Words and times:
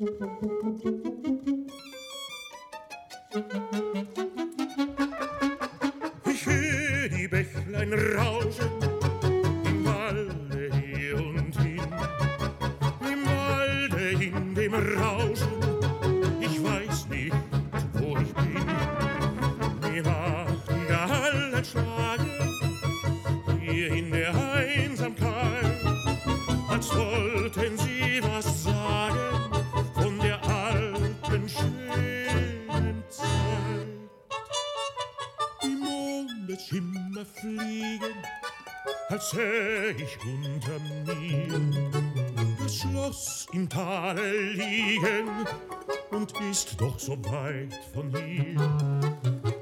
Ich 0.00 0.06
höre 6.46 7.08
die 7.10 7.28
Bächlein 7.28 7.92
rauschen 8.16 8.70
im 9.66 9.84
Walde 9.84 10.70
hier 10.72 11.18
und 11.18 11.54
hin, 11.60 11.82
im 13.12 13.26
Walde 13.26 14.12
in 14.24 14.54
dem 14.54 14.72
Rauschen. 14.72 15.52
Ich 16.40 16.64
weiß 16.64 17.06
nicht, 17.10 17.36
wo 17.92 18.16
ich 18.16 18.32
bin. 18.32 18.64
Mir 19.92 20.02
macht 20.02 20.66
die 20.70 20.86
Gallenschlage 20.88 22.24
hier 23.60 23.92
in 23.92 24.10
der 24.10 24.34
Einsamkeit, 24.34 25.76
als 26.70 26.88
wollten 26.96 27.76
sie 27.76 28.09
säh 39.30 39.90
ich 39.90 40.18
unter 40.24 40.78
mir. 41.06 41.60
Das 42.62 42.76
Schloss 42.76 43.46
im 43.52 43.68
Tale 43.68 44.52
liegen 44.52 45.28
und 46.10 46.32
ist 46.50 46.80
doch 46.80 46.98
so 46.98 47.12
weit 47.24 47.78
von 47.94 48.10
hier, 48.10 48.56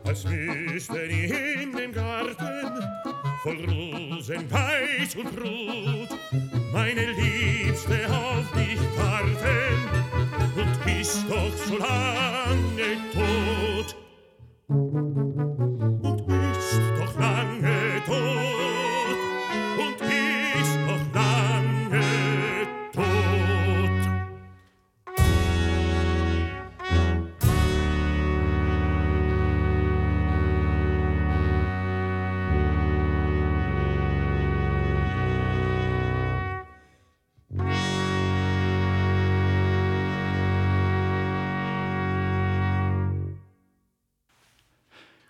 als 0.04 0.24
müsste 0.24 0.98
in 0.98 1.76
dem 1.76 1.92
Garten 1.92 2.82
voll 3.42 3.64
Rosen, 3.66 4.50
Weiß 4.50 5.14
und 5.16 5.38
Rot 5.38 6.18
meine 6.73 7.12
Liebste 7.12 8.06
auf 8.09 8.50
dich 8.56 8.80
warten. 8.96 9.78
Und 10.56 11.00
ist 11.00 11.24
doch 11.28 11.56
so 11.66 11.76
lange 11.76 12.96
tot 13.12 13.96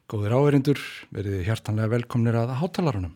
Góðir 0.08 0.32
áherindur, 0.32 0.78
verið 1.12 1.42
hjartanlega 1.44 1.90
velkomnir 1.92 2.36
að 2.40 2.54
hátalarunum. 2.62 3.10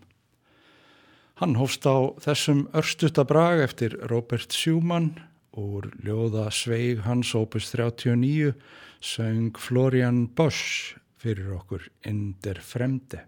Hann 1.41 1.55
hófst 1.57 1.87
á 1.89 2.13
þessum 2.21 2.67
örstuta 2.77 3.23
brag 3.25 3.63
eftir 3.65 3.95
Robert 4.11 4.53
Schumann 4.53 5.15
úr 5.57 5.87
ljóða 6.05 6.51
Sveig 6.53 7.01
hans 7.07 7.31
opus 7.33 7.71
39 7.73 8.53
söng 9.01 9.57
Florian 9.57 10.27
Bosch 10.37 10.99
fyrir 11.17 11.55
okkur 11.57 11.87
In 12.05 12.35
der 12.45 12.61
Fremde. 12.61 13.23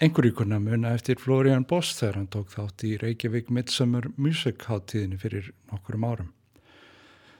Kunna 0.00 0.56
muna 0.56 0.94
eftir 0.96 1.20
Florian 1.20 1.66
Bosch 1.68 1.98
þegar 1.98 2.16
hann 2.16 2.30
tók 2.32 2.48
þátt 2.54 2.86
í 2.88 2.94
Reykjavík 2.96 3.50
Midsummer 3.52 4.08
Music 4.16 4.64
háttíðinu 4.70 5.20
fyrir 5.20 5.52
nokkurum 5.68 6.08
árum. 6.08 6.32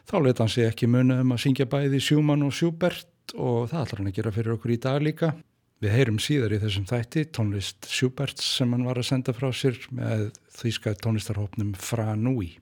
Þá 0.04 0.20
leta 0.20 0.44
hann 0.44 0.52
sig 0.52 0.68
ekki 0.68 0.84
muna 0.84 1.22
um 1.24 1.32
að 1.32 1.46
syngja 1.46 1.64
bæði 1.64 2.02
Schumann 2.04 2.44
og 2.44 2.52
Schubert 2.52 3.08
og 3.36 3.70
það 3.70 3.84
ætlar 3.84 4.00
hann 4.00 4.10
að 4.10 4.18
gera 4.18 4.32
fyrir 4.34 4.54
okkur 4.56 4.74
í 4.74 4.80
dag 4.82 5.00
líka. 5.04 5.32
Við 5.80 5.94
heyrum 5.96 6.18
síðar 6.20 6.52
í 6.52 6.60
þessum 6.60 6.84
þætti 6.88 7.22
tónlist 7.32 7.86
Schuberts 7.88 8.44
sem 8.58 8.72
hann 8.74 8.84
var 8.84 8.98
að 9.00 9.06
senda 9.08 9.32
frá 9.32 9.48
sér 9.56 9.78
með 9.96 10.26
þýska 10.58 10.92
tónlistarhópnum 11.00 11.70
Fra 11.80 12.12
Nui. 12.20 12.58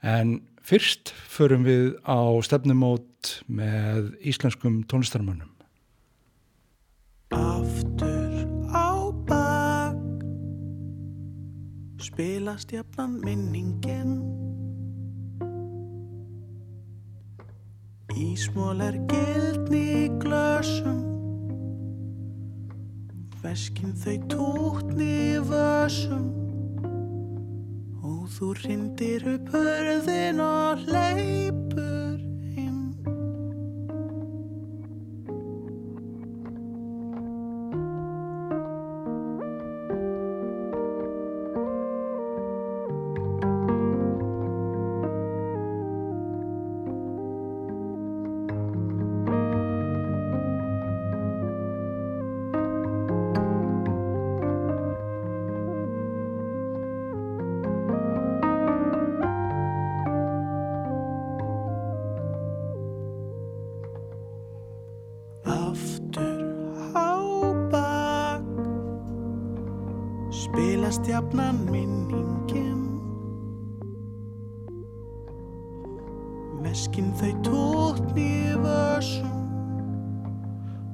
En 0.00 0.38
fyrst 0.64 1.12
förum 1.28 1.66
við 1.66 1.92
á 2.08 2.20
stefnumót 2.46 3.34
með 3.52 4.14
íslenskum 4.24 4.80
tónlistarmönnum. 4.88 5.52
Aftur 7.36 8.46
á 8.72 9.12
bak 9.28 10.00
Spilast 12.00 12.72
jafnan 12.72 13.20
minningin 13.20 14.20
Ísmól 18.16 18.80
er 18.80 18.96
gildni 19.10 19.82
í 20.04 20.06
glösum. 20.22 21.02
Veskin 23.42 23.92
þau 23.94 24.16
tútni 24.32 25.10
í 25.36 25.42
vössum 25.46 26.24
Og 28.02 28.24
þú 28.34 28.48
rindir 28.62 29.28
upp 29.36 29.52
hörðin 29.54 30.42
og 30.42 30.82
hleypur 30.88 31.55
jafnan 71.16 71.56
minningin. 71.72 72.80
Veskin 76.60 77.08
þau 77.16 77.30
tóttni 77.46 78.26
í 78.50 78.56
vössum 78.60 79.38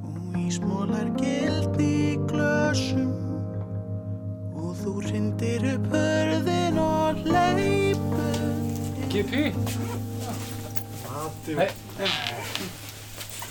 og 0.06 0.36
ísmólar 0.38 1.10
gildi 1.18 1.88
í 2.12 2.12
glösum. 2.30 3.10
Og 4.54 4.76
þú 4.82 4.94
rindir 5.08 5.66
upp 5.72 5.90
hörðin 5.96 6.78
og 6.82 7.26
leipur 7.26 8.38
GP 9.10 9.50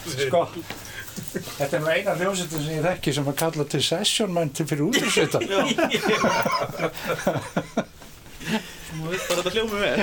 Sko 0.08 0.46
Þetta 1.32 1.78
er 1.78 1.82
nú 1.84 1.90
eina 1.94 2.16
hljómsveitin 2.20 2.64
sem 2.66 2.74
ég 2.76 2.84
þekki 2.86 3.14
sem 3.16 3.28
að 3.32 3.38
kalla 3.40 3.64
til 3.72 3.82
session 3.86 4.34
menn 4.36 4.50
til 4.58 4.66
fyrir 4.68 4.84
útrúsveita 4.90 5.40
Þú 8.92 9.08
veit 9.08 9.24
bara 9.30 9.40
þetta 9.40 9.52
hljómi 9.56 9.78
vel 9.80 10.02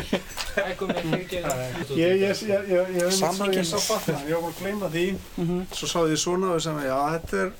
Ég, 1.98 2.12
ég, 2.18 2.20
ég, 2.22 2.42
ég, 2.48 2.68
ég, 2.72 2.92
ég, 2.96 3.12
Samhengið. 3.14 3.60
ég 3.60 3.66
sá 3.68 3.78
fatna, 3.84 4.18
ég 4.28 4.40
var 4.40 4.50
að 4.50 4.60
gleyma 4.62 4.88
því, 4.92 5.04
svo 5.76 5.86
sá 5.90 5.98
ég 6.10 6.18
svona 6.18 6.54
og 6.56 6.62
sem, 6.64 6.78
já, 6.86 6.96
þetta 7.14 7.34
er, 7.44 7.50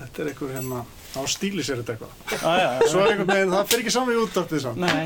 þetta 0.00 0.22
er 0.24 0.30
einhver 0.32 0.50
hérna, 0.56 0.80
á 1.16 1.20
stíli 1.30 1.62
sér 1.64 1.80
þetta 1.80 1.94
eitthvað. 1.94 2.12
ah, 2.42 2.58
já, 2.60 2.68
Svo 2.90 2.98
er 3.04 3.12
einhvern 3.14 3.30
veginn, 3.32 3.54
það 3.54 3.70
fyrir 3.70 3.84
ekki 3.86 3.94
saman 3.96 4.12
í 4.12 4.18
útdóttið 4.26 4.60
saman. 4.66 4.80
Nei, 4.84 5.04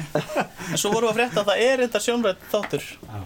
en 0.72 0.80
svo 0.82 0.88
vorum 0.94 1.06
við 1.06 1.12
að 1.12 1.18
frétta 1.20 1.38
að 1.44 1.48
það 1.52 1.62
er 1.68 1.84
þetta 1.84 2.02
sjónrætt 2.08 2.42
þáttur 2.54 2.88
Já, 2.90 3.20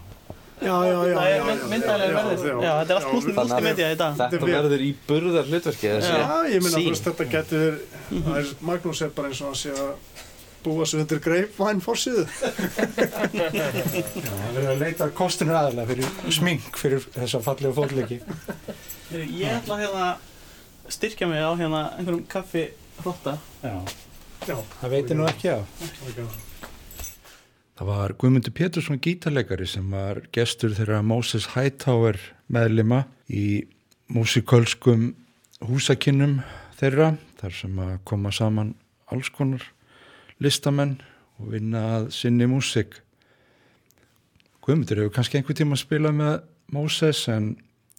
já, 0.64 0.74
já. 0.88 0.96
Það 1.04 1.24
er 1.24 1.28
já, 1.36 1.44
mynd- 1.48 1.62
já, 1.64 1.68
myndalega 1.72 2.10
já, 2.10 2.14
verðið. 2.18 2.40
já, 2.44 2.48
Já, 2.64 2.72
þetta 2.80 2.90
er 2.90 2.96
allt 2.98 3.08
við- 3.14 3.36
multimedia 3.38 3.88
í 3.92 3.94
dag 4.00 4.12
Þetta 4.20 4.36
er- 4.38 4.44
verður 4.54 4.80
í 4.84 4.86
burðar 5.08 5.46
hlutverki 5.50 5.86
Já, 5.90 5.94
ég 6.54 6.60
minna, 6.64 6.78
veist, 6.88 7.04
þetta 7.08 7.24
getur, 7.34 7.72
er, 8.38 8.46
Magnús 8.60 9.00
er 9.02 9.08
bara 9.16 9.28
eins 9.32 9.40
og 9.44 9.48
hann 9.52 9.60
sé 9.62 9.70
að 9.74 9.90
búa 10.64 10.84
sig 10.88 10.98
undir 11.04 11.18
greipvæn 11.20 11.80
fórsíðu. 11.84 12.24
Það 12.24 13.34
verður 14.54 14.70
að 14.72 14.78
leita 14.80 15.08
kostunum 15.16 15.56
aðalega 15.58 15.88
fyrir 15.90 16.08
smink 16.32 16.64
fyrir 16.80 17.02
þessa 17.14 17.40
fallegu 17.44 17.74
fótleiki. 17.76 18.18
Ég 19.12 19.50
ætla 19.58 19.72
að 19.76 19.82
hérna 19.84 20.06
styrkja 20.88 21.26
mig 21.28 21.40
á 21.44 21.52
hérna 21.58 21.82
einhverjum 21.98 22.24
kaffi 22.32 22.64
hrotta 23.02 23.34
Já, 23.64 23.74
Já, 24.48 24.56
það 24.80 24.88
veitir 24.96 25.14
nú 25.20 25.24
ekki 25.28 25.48
af 25.52 25.62
það 27.74 27.88
var 27.90 28.14
Guðmundur 28.18 28.54
Pétursson 28.54 29.00
gítarleikari 29.02 29.66
sem 29.66 29.86
var 29.90 30.22
gestur 30.34 30.74
þeirra 30.76 31.00
Moses 31.02 31.48
Hightower 31.54 32.18
meðlima 32.52 33.04
í 33.26 33.64
músikalskum 34.14 35.08
húsakinnum 35.64 36.38
þeirra 36.78 37.14
þar 37.40 37.56
sem 37.58 37.80
að 37.82 37.96
koma 38.06 38.30
saman 38.34 38.74
alls 39.10 39.30
konar 39.34 39.64
listamenn 40.42 41.00
og 41.40 41.50
vinna 41.54 41.82
að 41.96 42.08
sinni 42.14 42.46
músik. 42.50 43.00
Guðmundur 44.64 45.02
hefur 45.02 45.16
kannski 45.16 45.40
einhver 45.40 45.58
tíma 45.58 45.74
að 45.74 45.82
spila 45.82 46.12
með 46.14 46.36
Moses 46.74 47.24
en 47.32 47.56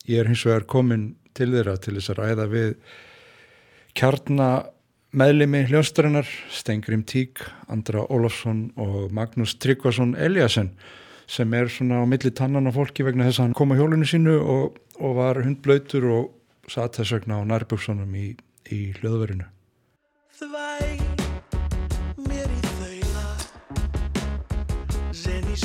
ég 0.07 0.21
er 0.21 0.31
hins 0.31 0.45
vegar 0.47 0.67
komin 0.71 1.09
til 1.35 1.51
þeirra 1.51 1.75
til 1.83 1.97
þess 1.97 2.13
að 2.13 2.21
ræða 2.21 2.47
við 2.53 2.71
kjarna 3.95 4.49
meðlimi 5.15 5.61
hljónstarinnar 5.69 6.27
Stengrim 6.51 7.05
Tík, 7.07 7.39
Andra 7.71 8.03
Ólafsson 8.11 8.73
og 8.75 9.13
Magnús 9.15 9.55
Tryggvason 9.63 10.15
Eliasson 10.19 10.73
sem 11.31 11.53
er 11.55 11.71
svona 11.71 12.03
á 12.03 12.05
milli 12.05 12.31
tannan 12.35 12.67
á 12.67 12.71
fólki 12.75 13.05
vegna 13.07 13.29
þess 13.29 13.39
að 13.39 13.45
hann 13.47 13.55
kom 13.57 13.71
á 13.71 13.79
hjólinu 13.79 14.05
sínu 14.05 14.35
og, 14.43 14.75
og 14.99 15.15
var 15.17 15.39
hundblöytur 15.45 16.05
og 16.11 16.25
satt 16.67 16.99
þess 16.99 17.15
vegna 17.15 17.39
á 17.39 17.47
nærbuksunum 17.47 18.11
í, 18.11 18.35
í 18.67 18.79
hljóðverinu. 18.99 19.47
Þvæg 20.35 20.99
mér 22.27 22.49
í 22.51 22.61
þaula 22.75 23.27
Sen 25.15 25.47
í 25.47 25.55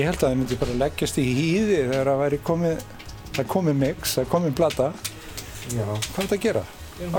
Ég 0.00 0.06
held 0.08 0.20
að 0.22 0.26
það 0.26 0.36
myndi 0.40 0.56
bara 0.60 0.74
leggjast 0.80 1.18
í 1.20 1.24
hýði 1.28 1.78
þegar 1.90 2.08
það 2.08 2.20
væri 2.24 2.40
komið, 2.48 2.84
það 3.36 3.48
komið 3.54 3.80
mix, 3.84 4.12
það 4.16 4.28
komið 4.34 4.54
blata. 4.60 4.90
Já, 5.70 5.84
Hvað 5.84 5.96
er 6.00 6.14
þetta 6.20 6.36
að 6.38 6.44
gera? 6.46 6.62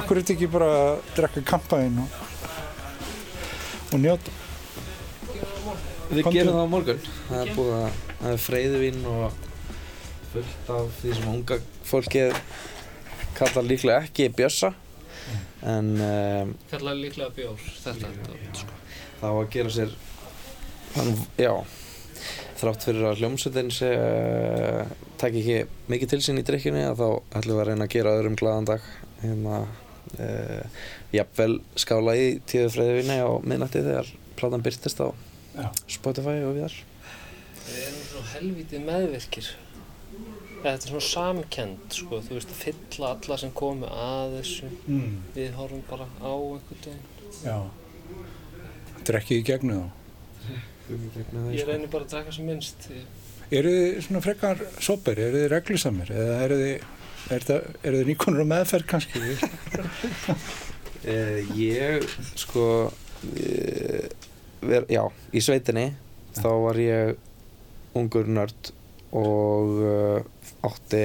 Akkur 0.01 0.17
er 0.17 0.21
þetta 0.23 0.33
ekki 0.35 0.47
bara 0.53 0.69
að 0.79 1.11
drekka 1.17 1.43
kampaðinn 1.51 1.99
og, 2.01 2.15
og 3.91 4.01
njóta? 4.01 4.33
við 6.11 6.25
Komdu. 6.25 6.35
gerum 6.37 6.57
það 6.57 6.65
á 6.65 6.73
morgun. 6.73 7.03
Það 7.29 7.41
er 7.41 7.51
búið 7.55 7.73
að, 7.77 7.99
það 8.21 8.33
er 8.33 8.41
freyðuvín 8.45 9.01
og 9.11 9.35
fullt 10.31 10.71
af 10.75 10.97
því 11.01 11.13
sem 11.17 11.29
unga 11.31 11.57
fólkið 11.91 12.33
kallar 13.37 13.67
líklega 13.67 14.07
ekki 14.07 14.27
bjössa. 14.35 14.73
En 15.71 15.91
um, 16.01 16.55
kallar 16.71 16.97
líklega 16.99 17.31
bjór 17.37 17.61
þetta, 17.83 18.09
þetta 18.09 18.57
sko. 18.63 18.79
það 19.21 19.29
á 19.29 19.37
að 19.37 19.51
gera 19.53 19.73
sér, 19.77 19.93
þannig, 20.95 21.23
já, 21.39 21.53
þrátt 22.61 22.85
fyrir 22.87 23.07
að 23.09 23.19
hljómsveitin 23.21 23.71
sé, 23.73 23.89
uh, 23.97 24.91
takk 25.21 25.37
ekki 25.41 25.57
mikið 25.91 26.11
til 26.13 26.21
sín 26.25 26.41
í 26.41 26.45
drikkjunni 26.47 26.83
að 26.87 27.01
þá 27.01 27.07
ætlum 27.39 27.55
við 27.57 27.63
að 27.63 27.69
reyna 27.71 27.87
að 27.87 27.93
gera 27.95 28.13
öðrum 28.19 28.37
glaðan 28.39 28.69
dag. 28.71 28.85
Hérna, 29.21 29.57
uh, 30.17 30.85
jafnvel 31.13 31.55
skála 31.85 32.15
í 32.17 32.27
tíðu 32.49 32.69
freyðuvíni 32.75 33.17
á 33.21 33.29
miðnætti 33.43 33.83
þegar 33.85 34.13
platan 34.39 34.63
byrtist 34.65 35.01
á 35.03 35.09
Já. 35.51 35.67
Spotify 35.91 36.37
og 36.47 36.55
viðar. 36.55 36.77
við 37.67 37.81
erum 37.83 38.05
svona 38.07 38.29
helvítið 38.37 38.85
meðvirkir 38.87 39.49
þetta 40.61 40.71
er 40.77 40.87
svona 40.91 41.03
samkend 41.07 41.93
sko, 41.97 42.19
þú 42.23 42.37
veist 42.37 42.51
að 42.53 42.59
fylla 42.63 43.11
alla 43.17 43.37
sem 43.41 43.51
komu 43.57 43.87
að 43.91 44.35
þessu 44.39 44.69
Mm, 44.87 45.17
við 45.35 45.51
horfum 45.57 45.83
bara 45.89 46.05
á 46.21 46.31
einhvern 46.31 46.81
veginn 46.85 47.01
já. 47.45 47.57
Drekkið 49.07 49.39
í 49.41 49.45
gegnu 49.51 49.77
þá. 49.79 50.00
Ég 51.55 51.67
reynir 51.67 51.91
bara 51.91 52.07
að 52.07 52.15
drekka 52.15 52.35
sem 52.35 52.47
minnst 52.47 52.89
Eru 53.51 53.71
þið 53.75 53.97
svona 54.05 54.21
frekar 54.23 54.61
sopir, 54.79 55.19
eru 55.19 55.41
þið 55.41 55.49
reglusamir? 55.51 56.11
Eða 56.15 56.35
eru 56.45 56.59
þið, 56.61 56.85
er 57.35 57.97
þið 57.97 58.05
nýkonur 58.07 58.45
á 58.47 58.51
meðferð 58.53 58.85
kannski? 58.87 59.23
Uh, 61.03 61.51
ég, 61.59 62.05
sko, 62.39 62.63
uh, 62.87 64.05
ver, 64.63 64.87
já, 64.87 65.03
í 65.35 65.43
sveitinni 65.43 65.89
þá 66.37 66.47
var 66.63 66.79
ég 66.79 67.19
ungur 67.99 68.31
nörd 68.31 68.71
og 69.19 69.83
uh, 69.83 70.23
átti 70.63 71.03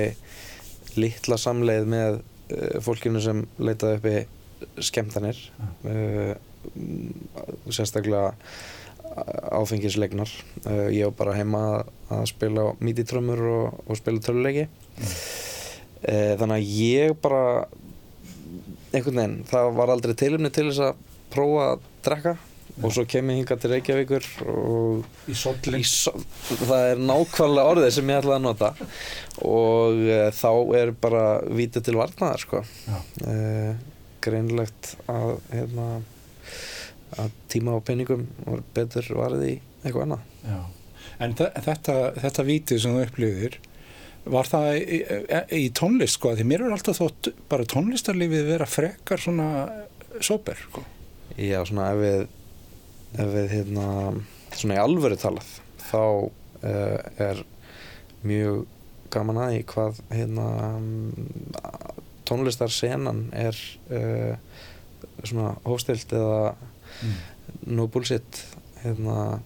litla 0.94 1.40
samleið 1.42 1.90
með 1.90 2.20
uh, 2.20 2.78
fólkinu 2.86 3.26
sem 3.26 3.42
leitaði 3.58 3.98
uppi 3.98 4.82
skemmtanir, 4.86 5.42
uh, 5.82 6.36
mm, 6.76 7.26
sérstaklega 7.74 8.36
áfengislegnar. 9.56 10.32
Uh, 10.64 10.86
ég 10.94 11.08
var 11.10 11.16
bara 11.20 11.36
heima 11.38 11.62
að, 12.10 12.26
spila 12.32 12.70
mítitrömmur 12.84 13.44
og, 13.50 13.80
og 13.86 14.00
spila 14.00 14.22
töluleiki. 14.24 14.68
Uh, 15.00 16.34
þannig 16.38 16.56
að 16.56 16.74
ég 16.80 17.16
bara 17.22 17.44
einhvern 18.94 19.18
veginn, 19.20 19.40
það 19.48 19.70
var 19.76 19.92
aldrei 19.92 20.14
tilumni 20.18 20.52
til 20.54 20.68
þess 20.70 20.84
að 20.90 21.00
prófa 21.32 21.72
að 21.72 21.88
drekka 22.06 22.36
og 22.84 22.92
svo 22.92 23.06
kem 23.08 23.30
ég 23.32 23.38
hingað 23.40 23.62
til 23.62 23.70
Reykjavíkur 23.72 24.26
og 24.52 25.28
Í 25.32 25.36
sollin? 25.38 25.78
í 25.80 25.86
so 25.88 26.12
það 26.68 26.88
er 26.90 27.00
nákvæmlega 27.08 27.70
orðið 27.72 27.94
sem 27.96 28.10
ég 28.12 28.20
ætlaði 28.20 28.36
að 28.36 28.44
nota 28.44 28.70
og 29.48 30.02
uh, 30.04 30.26
þá 30.36 30.50
er 30.80 30.92
bara 31.06 31.24
vítið 31.56 31.86
til 31.88 31.96
varnaðar 31.96 32.44
sko 32.44 32.60
uh, 32.60 33.70
greinlegt 34.26 34.92
að 35.08 35.32
hérna 35.54 35.88
að 37.22 37.30
tíma 37.52 37.74
og 37.78 37.84
peningum 37.88 38.26
var 38.46 38.62
betur 38.76 39.06
varðið 39.16 39.48
í 39.50 39.56
eitthvað 39.84 40.02
annað 40.06 40.20
Já. 40.46 40.58
En 41.26 41.34
þe- 41.38 41.52
þetta, 41.64 41.94
þetta 42.20 42.44
vítið 42.44 42.80
sem 42.82 42.96
þú 42.96 43.04
upplifir, 43.06 43.54
var 44.36 44.48
það 44.50 44.66
í, 44.82 44.96
í, 45.56 45.60
tónlist 45.78 46.18
sko? 46.18 46.32
Því 46.36 46.44
mér 46.50 46.64
er 46.66 46.74
alltaf 46.74 46.98
þótt 46.98 47.30
bara 47.48 47.64
tónlistarlífið 47.72 48.48
vera 48.50 48.66
frekar 48.68 49.22
svona 49.22 49.46
sóper 50.20 50.58
sko. 50.60 50.82
Já, 51.38 51.60
svona 51.68 51.92
ef 51.94 52.00
við 52.02 52.26
ef 53.22 53.30
við 53.32 53.52
hérna 53.54 53.86
svona 54.56 54.76
í 54.76 54.82
alvöru 54.82 55.16
talað 55.20 55.48
þá 55.86 56.00
uh, 56.02 56.98
er 57.22 57.40
mjög 58.26 58.64
gaman 59.14 59.38
að 59.40 59.52
því 59.54 59.62
hvað 59.72 60.00
hérna 60.10 60.46
tónlistar 62.26 62.72
senan 62.74 63.26
er 63.36 63.56
uh, 63.94 64.34
svona 65.24 65.54
hóstilt 65.66 66.12
eða 66.16 66.54
Mm. 67.02 67.18
no 67.76 67.86
bullshit 67.92 68.40
hérna 68.82 69.40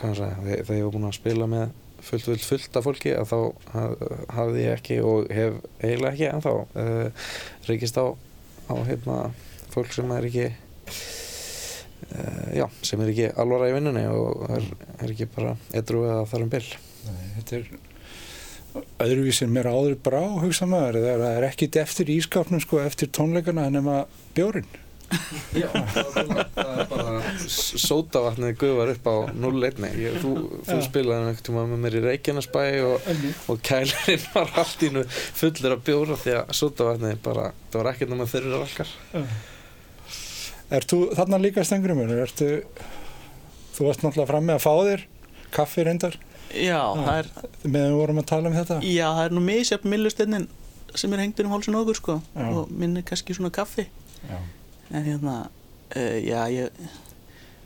sagði, 0.00 0.56
þegar 0.64 0.76
ég 0.78 0.84
var 0.86 0.92
búinn 0.96 1.08
að 1.10 1.18
spila 1.18 1.46
með 1.50 1.70
fullt, 2.02 2.24
fullt, 2.26 2.44
fullt 2.48 2.78
af 2.80 2.86
fólki 2.88 3.12
að 3.14 3.28
þá 3.30 3.38
ha- 3.74 4.18
hafði 4.38 4.64
ég 4.64 4.72
ekki 4.80 4.96
og 5.06 5.30
hef 5.30 5.58
eiginlega 5.78 6.12
ekki 6.16 6.26
ennþá 6.32 6.54
uh, 6.58 7.28
reykist 7.68 8.00
á, 8.02 8.06
á 8.66 8.74
hérna 8.88 9.18
fólk 9.74 9.92
sem 9.94 10.10
er 10.16 10.26
ekki 10.26 10.48
uh, 12.16 12.50
já, 12.56 12.66
sem 12.82 13.00
er 13.04 13.12
ekki 13.12 13.28
alvara 13.38 13.70
í 13.70 13.76
vinnunni 13.76 14.04
og 14.10 14.42
er, 14.56 14.66
er 14.98 15.14
ekki 15.14 15.28
bara 15.36 15.54
edru 15.76 16.02
eða 16.08 16.26
þar 16.32 16.46
um 16.48 16.52
bil 16.56 16.66
Nei, 17.02 17.24
þetta 17.38 17.58
er 17.60 17.66
öðruvísin 19.04 19.50
mér 19.52 19.68
áður 19.68 19.96
brá 20.02 20.20
hugsa 20.40 20.66
maður 20.70 21.02
það 21.04 21.24
er 21.36 21.46
ekkit 21.50 21.76
eftir 21.82 22.12
ískapnum 22.14 22.62
sko, 22.62 22.80
eftir 22.82 23.10
tónleikana 23.12 23.66
nema 23.72 24.02
bjórin 24.36 24.68
Já, 25.62 25.68
það 25.92 26.20
er 26.32 26.86
bara 26.90 27.22
sótavatnið 27.52 28.56
gufar 28.62 28.92
upp 28.94 29.08
á 29.08 29.14
0-1 29.44 29.86
ég, 30.00 30.18
þú, 30.22 30.32
þú 30.68 30.78
spilaði 30.86 31.18
einhvern 31.30 31.46
tíma 31.48 31.64
með 31.70 31.82
mér 31.84 31.98
í 31.98 32.02
Reykjanesbæ 32.06 32.64
og, 32.88 33.08
og 33.52 33.62
kælirinn 33.68 34.26
var 34.34 34.52
allt 34.62 34.84
í 34.86 34.92
nú 34.94 35.04
fullur 35.12 35.76
af 35.76 35.84
bjóra 35.86 36.18
því 36.24 36.36
að 36.40 36.54
sótavatnið 36.60 37.22
bara, 37.24 37.50
það 37.72 37.82
var 37.82 37.92
ekkert 37.92 38.14
náma 38.14 38.28
þeirri 38.32 38.60
rakkar 38.62 38.94
Ert 40.72 40.88
þú 40.88 40.98
þarna 41.12 41.40
líka 41.42 41.64
stengurum 41.68 41.98
mér? 42.00 42.22
Ertu, 42.24 42.46
þú 43.76 43.88
varst 43.90 44.04
náttúrulega 44.04 44.30
fram 44.30 44.46
með 44.48 44.56
að 44.56 44.62
fá 44.64 44.72
þér 44.88 45.02
kaffi 45.52 45.84
reyndar. 45.84 46.16
Já, 46.52 46.80
það 46.96 47.18
er, 47.18 47.28
meðan 47.66 47.92
við 47.92 47.98
vorum 47.98 48.20
að 48.22 48.28
tala 48.30 48.48
um 48.48 48.56
þetta. 48.56 48.78
Já, 48.88 49.04
það 49.10 49.22
er 49.26 49.36
nú 49.36 49.42
misjafn 49.44 49.92
millusteinnin 49.92 50.48
sem 50.96 51.12
er 51.12 51.22
hengtur 51.24 51.48
um 51.48 51.54
hálsun 51.54 51.76
okkur 51.80 51.98
sko. 51.98 52.16
Já. 52.36 52.48
og 52.56 52.72
minn 52.72 52.96
er 53.00 53.04
kannski 53.08 53.36
svona 53.36 53.52
kaffi. 53.52 53.86
Já. 54.28 54.38
En 54.92 55.04
hérna 55.06 55.34
uh, 55.96 56.18
já, 56.22 56.40
ég, 56.52 56.70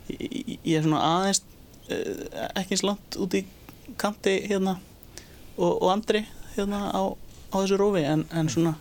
ég 0.09 0.59
ég 0.63 0.77
er 0.79 0.85
svona 0.85 1.03
aðeins 1.03 1.41
uh, 1.91 2.49
ekki 2.59 2.77
eins 2.77 2.85
langt 2.87 3.17
út 3.19 3.37
í 3.37 3.43
kanti 3.99 4.37
hérna 4.47 4.77
og, 5.57 5.71
og 5.81 5.89
andri 5.91 6.25
hérna 6.55 6.87
á, 6.91 7.01
á 7.51 7.55
þessu 7.59 7.79
rófi 7.79 8.03
en, 8.07 8.25
en 8.31 8.51
svona 8.51 8.75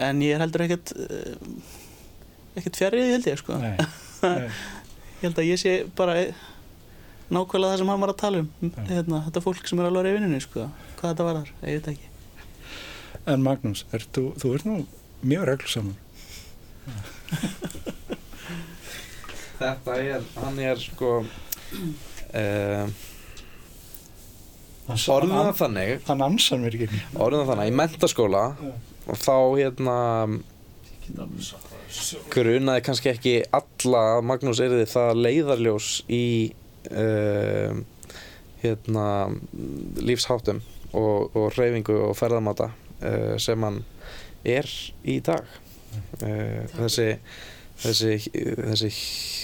en 0.00 0.22
ég 0.24 0.36
er 0.36 0.44
heldur 0.44 0.64
ekkert 0.66 0.94
uh, 0.96 1.34
ekkert 2.56 2.78
fjarrið 2.80 3.12
held 3.16 3.28
ég 3.32 3.40
sko 3.40 3.58
Nei, 3.60 3.74
nei. 4.22 4.48
ég 5.22 5.26
held 5.28 5.42
að 5.42 5.50
ég 5.50 5.60
sé 5.60 5.74
bara 5.96 6.16
nákvæmlega 7.32 7.72
það 7.72 7.80
sem 7.80 7.92
hann 7.92 8.02
var 8.02 8.12
að 8.12 8.20
tala 8.20 8.40
um 8.44 8.48
Já. 8.72 8.82
hérna, 8.90 9.22
þetta 9.28 9.44
fólk 9.44 9.68
sem 9.68 9.80
er 9.80 9.88
alveg 9.88 10.10
í 10.10 10.16
vinnunni 10.18 10.40
sko. 10.44 10.66
hvað 11.00 11.12
þetta 11.14 11.28
var 11.28 11.38
þar, 11.40 11.52
ég 11.64 11.78
veit 11.80 11.92
ekki 11.94 12.10
En 13.30 13.44
Magnús, 13.44 13.84
ert 13.94 14.08
þú, 14.16 14.32
þú 14.42 14.48
ert 14.56 14.64
nú 14.66 14.76
mjög 15.22 15.44
reglusamur 15.52 15.96
Þetta 19.62 19.96
er, 20.02 20.22
hann 20.42 20.58
er 20.58 20.80
sko 20.82 21.10
uh, 21.22 22.86
orðin 24.90 25.36
það 25.36 25.52
þannig. 25.60 25.92
Hann 26.08 26.24
ansar 26.26 26.62
mér 26.62 26.78
ekki. 26.78 27.02
Orðin 27.14 27.44
það 27.44 27.52
þannig, 27.52 27.70
í 27.70 27.76
mentaskóla 27.82 28.44
Já. 28.58 28.72
og 29.06 29.20
þá 29.22 29.36
hérna 29.60 29.96
grunaði 32.32 32.84
kannski 32.86 33.10
ekki 33.12 33.34
alla 33.54 34.02
að 34.16 34.26
Magnús 34.30 34.60
erði 34.64 34.86
það 34.90 35.22
leiðarljós 35.26 35.88
í 36.12 36.26
uh, 36.90 37.72
hérna 38.62 39.06
lífsháttum 40.02 40.62
og, 40.92 41.34
og 41.36 41.50
reyfingu 41.56 41.98
og 42.08 42.16
ferðamáta 42.18 42.70
uh, 42.72 43.34
sem 43.42 43.66
hann 43.66 43.82
er 44.42 44.68
í 45.08 45.18
dag 45.24 45.46
þessi, 46.76 47.08
þessi 47.82 48.12
þessi 48.32 48.90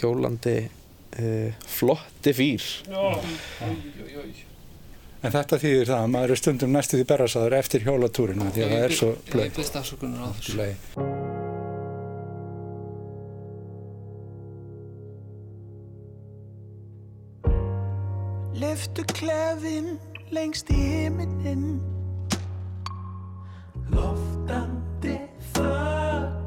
hjólandi 0.01 0.57
uh, 0.67 1.57
flotti 1.79 2.35
fýr. 2.37 2.69
En 5.19 5.33
þetta 5.35 5.59
þýðir 5.59 5.89
það 5.91 6.03
að 6.05 6.13
maður 6.15 6.33
er 6.37 6.39
stundum 6.39 6.77
næstu 6.77 7.01
því 7.01 7.07
berrasaður 7.11 7.57
eftir 7.59 7.83
hjólatúrina 7.89 8.53
því 8.55 8.63
að 8.67 8.75
það 8.77 8.85
er 8.87 8.95
svo 9.01 9.09
Ég 9.17 9.33
blöð. 9.33 9.49
byrst 9.57 9.79
afsökunar 9.81 10.21
á 10.23 10.29
þessu. 10.39 10.69
Leftu 18.59 19.05
klefin 19.15 19.99
lengst 20.35 20.71
í 20.75 20.79
himinin 20.79 21.79
Loftandi 23.95 25.15
þöglu 25.55 26.38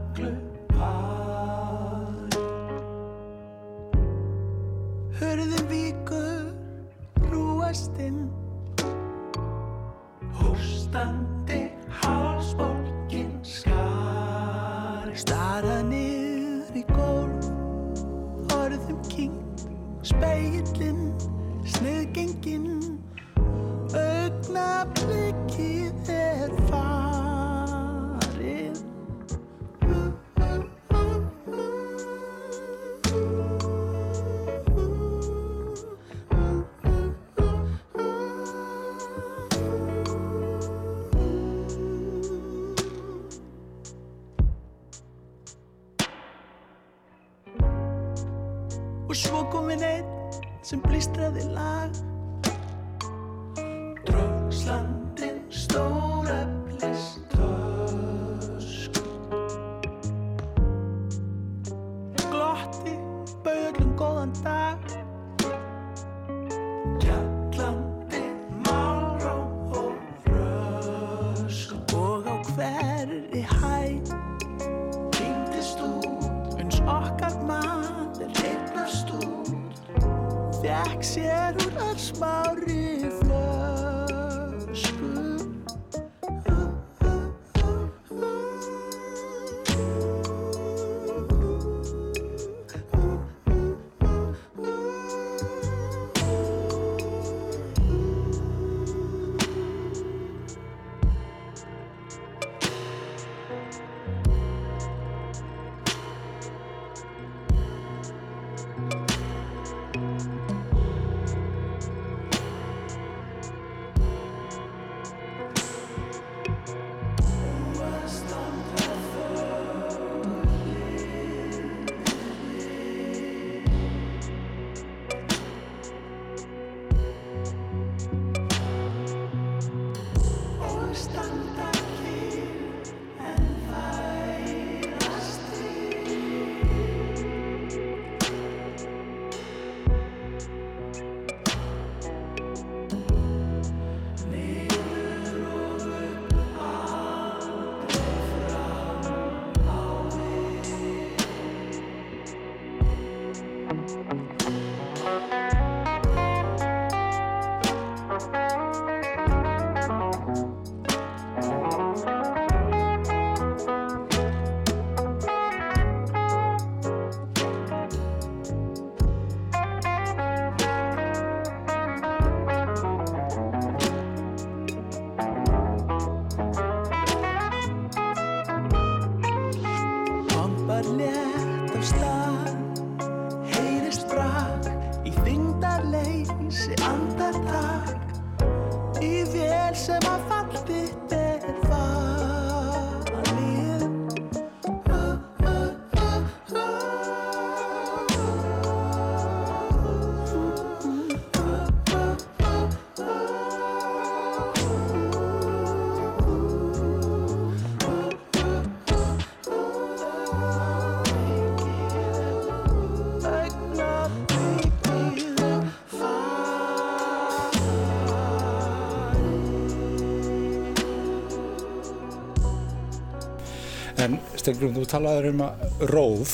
En 224.41 224.45
Stengrum, 224.47 224.73
þú 224.73 224.87
talaður 224.89 225.25
um 225.35 225.41
að 225.45 225.83
róf 225.91 226.31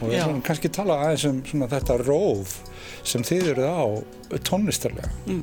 og 0.00 0.08
við 0.08 0.14
ætlum 0.22 0.38
kannski 0.44 0.70
tala 0.72 0.94
aðeins 1.04 1.24
um 1.28 1.40
svona 1.44 1.66
þetta 1.68 1.96
róf 2.00 2.54
sem 3.04 3.24
þið 3.26 3.50
eruð 3.52 3.68
á 3.76 3.84
tónlistarlega. 4.48 5.10
Mm. 5.28 5.42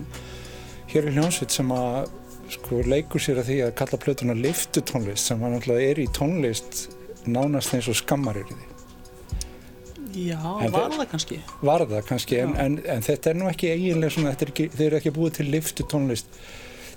Hér 0.89 1.07
er 1.09 1.15
hljónsveit 1.19 1.53
sem 1.53 1.69
að 1.73 2.09
sko 2.55 2.81
leikur 2.89 3.21
sér 3.21 3.43
að 3.43 3.51
því 3.51 3.59
að 3.67 3.75
kalla 3.77 3.99
plötuna 4.01 4.35
liftutónlist 4.37 5.29
sem 5.29 5.45
hann 5.45 5.55
alltaf 5.59 5.81
er 5.85 6.01
í 6.01 6.07
tónlist 6.17 6.83
nánast 7.29 7.77
eins 7.77 7.91
og 7.93 7.97
skammar 8.01 8.41
er 8.41 8.49
í 8.49 8.57
því. 8.57 8.67
Já, 10.31 10.41
En 10.65 10.73
var 10.73 10.89
það- 10.97 11.07
kannski? 11.13 11.39
Var 11.61 11.85
það 11.93 12.05
kannski, 12.09 12.41
en, 12.41 12.55
en, 12.57 12.81
en 12.89 13.01
þetta 13.05 13.29
er 13.31 13.37
nú 13.37 13.47
ekki 13.53 13.69
eiginlega 13.73 14.17
svona, 14.17 14.33
er 14.33 14.49
ekki, 14.49 14.69
þeir 14.73 14.87
eru 14.89 14.99
ekki 15.03 15.13
búið 15.15 15.39
til 15.39 15.49
liftutónlist. 15.53 16.25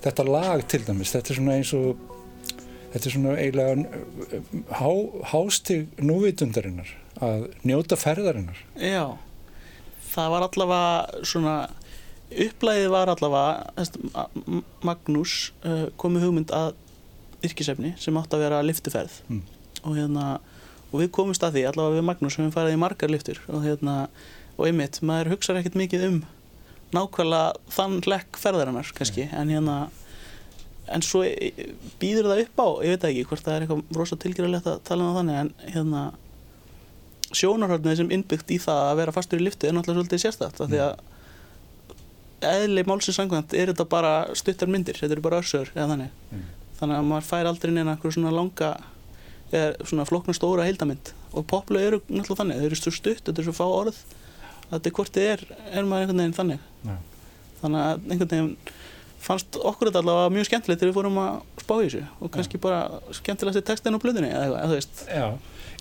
Þetta 0.04 0.26
lag 0.28 0.64
til 0.68 0.84
dæmis, 0.88 1.12
þetta 1.16 1.32
er 1.32 1.38
svona 1.40 1.56
eins 1.60 1.72
og 1.76 2.15
þetta 2.92 3.02
er 3.08 3.14
svona 3.14 3.34
eiginlega 3.40 4.70
há, 4.78 4.90
hástig 5.32 5.86
núvitundarinnar 6.00 6.90
að 7.24 7.46
njóta 7.66 7.96
ferðarinnar. 7.98 8.58
Já, 8.80 9.16
það 10.12 10.32
var 10.34 10.46
allavega 10.48 11.24
svona, 11.26 11.54
upplæðið 12.46 12.88
var 12.92 13.12
allavega, 13.14 14.26
Magnús 14.86 15.36
uh, 15.64 15.86
kom 16.00 16.16
með 16.16 16.26
hugmynd 16.28 16.52
að 16.56 16.74
yrkisefni 17.46 17.94
sem 18.00 18.16
átti 18.18 18.36
að 18.38 18.46
vera 18.46 18.62
liftuferð 18.64 19.20
Mm. 19.28 19.42
og 19.84 19.96
hérna, 19.98 20.24
og 20.92 21.00
við 21.02 21.10
komumst 21.14 21.44
að 21.44 21.58
því 21.58 21.66
allavega 21.70 21.98
við 22.00 22.06
Magnús 22.08 22.34
sem 22.36 22.46
við 22.48 22.54
farið 22.56 22.76
í 22.76 22.80
margar 22.80 23.12
liftur 23.12 23.40
og 23.48 23.62
hérna, 23.66 23.96
og 24.56 24.66
einmitt, 24.70 25.02
maður 25.04 25.34
hugsar 25.34 25.58
ekkert 25.60 25.76
mikið 25.78 26.06
um 26.08 26.18
nákvæmlega 26.96 27.56
þann 27.76 27.96
hlekk 28.06 28.38
ferðarinnar 28.40 28.92
kannski, 28.96 29.26
en 29.34 29.50
hérna 29.52 29.76
en 30.94 31.02
svo 31.02 31.22
býður 32.00 32.28
það 32.30 32.42
upp 32.44 32.60
á 32.62 32.68
ég 32.86 32.92
veit 32.94 33.04
ekki 33.08 33.24
hvort 33.30 33.44
það 33.46 33.54
er 33.56 33.64
eitthvað 33.66 33.98
rosa 33.98 34.16
tilgjörulegt 34.22 34.68
að 34.70 34.80
tala 34.86 35.08
um 35.08 35.16
þannig 35.18 35.40
en 35.40 35.50
hérna 35.74 36.02
sjónarhörnið 37.36 37.96
sem 38.00 38.12
innbyggt 38.14 38.52
í 38.54 38.58
það 38.62 38.82
að 38.92 38.98
vera 39.00 39.14
fastur 39.16 39.40
í 39.42 39.46
liftu 39.48 39.66
er 39.66 39.74
náttúrulega 39.74 40.04
svolítið 40.04 40.22
sérstætt 40.22 40.60
af 40.62 40.70
því 40.70 40.82
að 40.84 40.94
eðli 42.46 42.84
málsins 42.86 43.16
sangvænt 43.18 43.54
er 43.56 43.72
þetta 43.72 43.86
bara 43.90 44.12
stuttar 44.38 44.70
myndir 44.70 44.98
þetta 45.00 45.16
eru 45.16 45.24
bara 45.24 45.40
örsöður 45.42 45.72
eða 45.74 45.88
þannig 45.94 46.12
Mm. 46.26 46.44
þannig 46.78 46.96
að 47.00 47.04
maður 47.08 47.26
fær 47.30 47.46
aldrei 47.48 47.70
neina 47.72 47.92
eitthvað 47.96 48.12
svona 48.16 48.32
langa 48.34 48.68
eða 49.54 49.86
svona 49.88 50.04
flokkna 50.08 50.34
stóra 50.36 50.64
heildamynd 50.66 51.12
og 51.32 51.46
poplu 51.48 51.78
eru 51.80 52.00
náttúrulega 52.08 52.40
þannig 52.42 52.58
þau 52.60 52.66
eru 52.66 52.78
svo 52.80 52.92
stutt, 52.92 53.22
þetta 53.24 53.40
er 53.42 53.46
svo 53.46 53.54
fá 53.56 53.64
orð 53.66 54.00
þetta 54.70 54.90
er 54.90 54.94
hvort 54.98 55.14
þið 55.14 55.28
er, 55.32 55.44
er 55.72 55.86
maður 55.86 56.02
einhvern 56.02 56.20
veginn 56.22 56.36
þannig 56.36 56.60
Já. 56.90 56.96
þannig 57.62 57.80
að 57.86 58.10
einhvern 58.10 58.32
veginn 58.34 58.50
fannst 59.26 59.58
okkur 59.58 59.90
þetta 59.90 60.02
allavega 60.04 60.32
mjög 60.36 60.48
skemmtilegt 60.48 60.82
þegar 60.82 60.92
við 60.92 60.98
fórum 61.00 61.20
að 61.22 61.36
spá 61.64 61.74
í 61.76 61.84
þessu 61.86 62.02
og 62.22 62.32
kannski 62.36 62.62
bara 62.62 62.80
skemmtilegast 63.18 63.60
í 63.60 63.66
textin 63.66 63.98
og 63.98 64.02
blöðinni 64.04 64.30
eða 64.30 64.44
eitthvað, 64.46 64.60
eða 64.60 64.70
þú 64.70 64.78
veist 64.78 65.02
Já, 65.10 65.26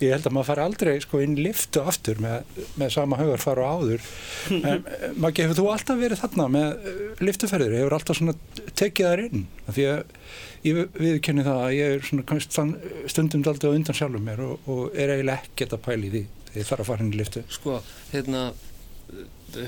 ég 0.01 0.13
held 0.15 0.27
að 0.29 0.35
maður 0.35 0.49
fari 0.49 0.63
aldrei 0.65 0.93
sko 1.03 1.21
inn 1.23 1.37
liftu 1.39 1.83
aftur 1.85 2.21
með, 2.23 2.63
með 2.79 2.93
sama 2.95 3.19
hugar 3.19 3.43
fara 3.43 3.69
á 3.69 3.73
áður. 3.75 4.09
En 4.55 4.81
eh, 4.81 5.05
Maggi, 5.21 5.45
hefur 5.45 5.59
þú 5.59 5.67
alltaf 5.71 6.01
verið 6.01 6.21
þarna 6.23 6.49
með 6.55 6.89
eh, 6.91 7.01
liftuferðir? 7.23 7.77
Hefur 7.79 7.97
alltaf 7.99 8.19
svona 8.19 8.35
tekið 8.73 9.11
þær 9.11 9.25
inn? 9.27 9.47
Af 9.65 9.77
Því 9.77 9.87
að 9.91 10.03
ég 10.65 10.81
viðkenni 10.97 11.45
það 11.45 11.63
að 11.63 11.75
ég 11.77 11.95
er 11.95 12.07
svona 12.09 12.69
stundum 13.13 13.45
á 13.45 13.69
undan 13.69 13.97
sjálfum 13.97 14.25
mér 14.25 14.45
og, 14.45 14.69
og 14.71 14.85
er 14.97 15.13
eiginlega 15.13 15.45
ekkert 15.45 15.77
að 15.77 15.83
pæla 15.85 16.07
í 16.07 16.13
því 16.15 16.23
þegar 16.49 16.61
ég 16.61 16.69
þarf 16.71 16.83
að 16.83 16.89
fara 16.89 17.05
inn 17.05 17.13
í 17.13 17.19
liftu. 17.19 17.43
Sko, 17.53 17.81
hérna 18.11 18.45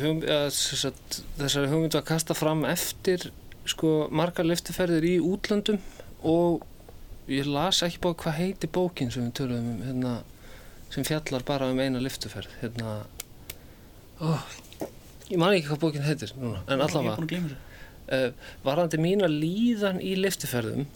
hum, 0.02 0.22
ja, 0.26 0.40
sagt, 0.54 1.22
þessari 1.38 1.70
hugmyndu 1.72 2.00
að 2.00 2.08
kasta 2.10 2.38
fram 2.38 2.66
eftir 2.68 3.30
sko 3.72 3.94
margar 4.14 4.48
lyftiferðir 4.48 5.08
í 5.08 5.14
útlöndum 5.24 5.80
og 6.28 6.66
ég 7.32 7.48
las 7.50 7.84
ekki 7.86 8.02
bók 8.04 8.24
hvað 8.24 8.40
heiti 8.42 8.72
bókin 8.72 9.12
sem 9.14 9.28
við 9.28 9.36
töluðum 9.42 9.70
um 9.74 9.82
hérna, 9.88 10.14
sem 10.94 11.08
fjallar 11.08 11.46
bara 11.48 11.72
um 11.72 11.80
eina 11.80 12.02
lyftiferð 12.04 12.54
hérna 12.62 13.00
ó, 14.22 14.38
ég 15.30 15.38
man 15.38 15.56
ekki 15.56 15.72
hvað 15.72 15.84
bókin 15.84 16.08
heitir 16.08 16.32
núna, 16.40 16.64
en 16.68 16.84
allavega. 16.86 17.18
að 17.18 17.52
uh, 17.52 18.32
varandi 18.64 19.02
mína 19.02 19.30
líðan 19.32 20.00
í 20.00 20.16
lyftiferðum 20.20 20.88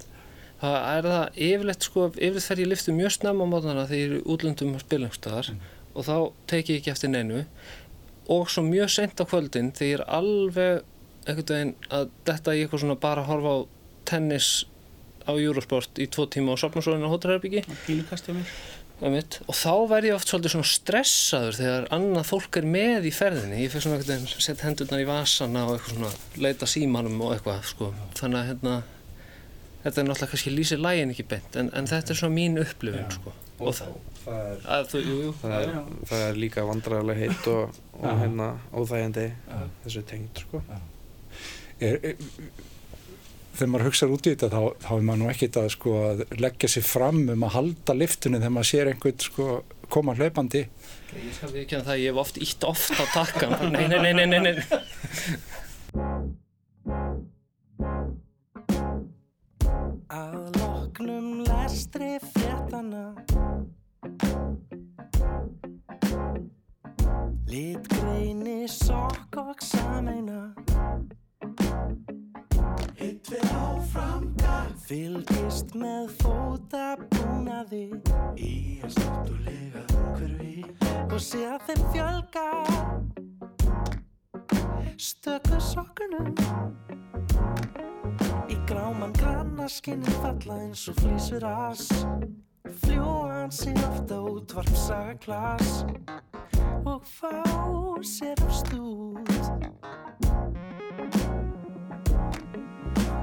það 0.62 0.78
er 0.94 1.08
það 1.10 1.44
yfirleitt 1.50 1.86
sko, 1.88 2.08
yfirleitt 2.14 2.48
fer 2.48 2.62
ég 2.62 2.70
lyftu 2.70 2.96
mjög 2.96 3.16
snemma 3.18 3.48
á 3.48 3.52
mótana 3.52 3.86
þegar 3.90 4.02
ég 4.02 4.10
er 4.12 4.18
í 4.20 4.26
útlöndum 4.30 4.76
og 4.78 4.84
spilumstöðar 4.84 5.52
og 5.92 6.08
þá 6.08 6.16
teki 6.52 6.76
ég 6.76 6.82
ekki 6.82 6.94
eftir 6.94 7.12
neinu. 7.12 7.44
Og 8.32 8.50
svo 8.52 8.64
mjög 8.64 8.92
sent 8.94 9.20
á 9.20 9.26
kvöldin 9.26 9.72
þegar 9.76 9.90
ég 9.90 9.98
er 9.98 10.06
alveg 10.20 10.84
einhvern 11.26 11.54
veginn 11.54 11.74
að 11.94 12.10
detta 12.28 12.56
í 12.56 12.64
eitthvað 12.64 12.84
svona 12.86 13.00
bara 13.02 13.22
að 13.24 13.32
horfa 13.32 13.52
á 13.54 13.60
tennis 14.12 14.52
á 15.28 15.32
Eurosport 15.38 16.02
í 16.02 16.08
tvo 16.12 16.26
tíma 16.32 16.56
og 16.56 16.62
sopna 16.62 16.82
svo 16.82 16.98
inn 16.98 17.06
á 17.06 17.10
Einmitt. 19.02 19.40
og 19.50 19.56
þá 19.58 19.72
verð 19.90 20.08
ég 20.12 20.14
oft 20.14 20.30
svolítið 20.30 20.54
svona 20.54 20.70
stressaður 20.70 21.56
þegar 21.58 21.86
annað 21.96 22.28
fólk 22.30 22.58
er 22.60 22.68
með 22.70 23.08
í 23.10 23.14
ferðinni 23.16 23.64
ég 23.64 23.72
fyrir 23.74 23.86
svona 23.88 23.98
einhvern 23.98 24.12
veginn 24.28 24.44
sett 24.46 24.62
hendurnar 24.62 25.02
í 25.02 25.08
vasana 25.10 25.64
og 25.66 25.80
eitthvað 25.80 25.96
svona 25.96 26.44
leita 26.46 26.70
símanum 26.70 27.24
og 27.26 27.34
eitthvað 27.34 27.64
sko. 27.72 27.90
þannig 28.20 28.38
að 28.42 28.52
hérna 28.52 28.76
þetta 29.82 30.04
er 30.04 30.08
náttúrulega 30.12 30.32
kannski 30.36 30.54
lýsir 30.54 30.84
lægin 30.86 31.16
ekki 31.16 31.26
beint 31.34 31.58
en, 31.58 31.74
en 31.74 31.90
þetta 31.90 32.14
er 32.14 32.22
svona 32.22 32.38
mín 32.38 32.62
upplifun 32.62 33.02
Já. 33.02 33.18
sko. 33.18 33.34
og 33.58 33.76
það, 33.80 33.98
það 34.22 34.40
er, 34.52 34.64
að, 34.78 34.88
þú, 34.94 35.04
jú, 35.08 35.18
jú, 35.26 35.34
það 35.42 35.58
er, 35.58 35.76
það 36.12 36.26
er 36.28 36.42
líka 36.46 36.70
vandræðilega 36.70 37.26
heitt 37.26 37.52
og, 37.56 37.84
og 37.98 38.22
hérna 38.22 38.52
óþægjandi 38.70 39.28
Já. 39.34 39.62
þessu 39.88 40.06
tengt 40.14 40.46
sko. 40.46 40.62
Er, 41.82 41.98
er, 42.12 42.16
þegar 43.56 43.72
maður 43.74 43.88
hugsaður 43.90 44.16
út 44.16 44.28
í 44.28 44.34
þetta 44.34 44.50
þá, 44.54 44.62
þá 44.86 44.92
er 44.96 45.06
maður 45.08 45.22
nú 45.22 45.30
ekkit 45.32 45.60
að 45.62 45.70
sko 45.76 45.96
að 46.08 46.24
leggja 46.40 46.72
sér 46.72 46.86
fram 46.88 47.22
um 47.34 47.46
að 47.48 47.56
halda 47.58 47.96
liftunni 47.98 48.40
þegar 48.40 48.56
maður 48.58 48.70
sér 48.72 48.92
einhvern 48.92 49.26
sko 49.26 49.48
koma 49.92 50.16
hlaupandi. 50.16 50.64
Ég 51.12 51.34
skal 51.36 51.52
við 51.52 51.66
ekki 51.66 51.76
að 51.82 51.88
það 51.90 52.02
ég 52.02 52.14
hef 52.14 52.22
oft 52.24 52.38
ítt 52.40 52.64
oft 52.70 52.96
á 52.96 53.04
takkan 53.12 53.58
nei, 53.74 53.86
nei, 53.92 54.00
nei, 54.00 54.14
nei, 54.16 54.28
nei, 54.32 54.42
nei. 54.48 54.56
Að 60.12 60.40
loknum 60.60 61.44
lestri 61.48 62.16
fréttana 62.32 63.06
Litgreini, 67.52 68.64
sokk 68.72 69.36
og 69.44 69.60
sameina 69.66 70.61
Fylgist 74.92 75.70
með 75.80 76.10
fótabúnaði 76.20 77.86
Í 78.36 78.56
að 78.84 78.90
státtulega 78.92 79.84
umhverfi 79.88 80.66
Og 81.06 81.22
sé 81.24 81.46
að 81.48 81.64
þeim 81.70 81.86
fjölga. 81.94 82.44
Stöku 85.00 85.62
sokkunum 85.64 86.36
Í 88.52 88.60
gráman 88.68 89.16
granna 89.16 89.70
skinni 89.72 90.12
falla 90.18 90.60
eins 90.66 90.84
og 90.92 91.00
flýsur 91.00 91.48
as. 91.48 91.88
Fljúan 92.84 93.48
sig 93.48 93.80
ofta 93.88 94.20
útvarpsaga 94.28 95.16
klas 95.24 95.86
Og 96.84 97.00
fá 97.08 97.32
sér 98.04 98.44
af 98.44 98.60
stúd 98.60 99.40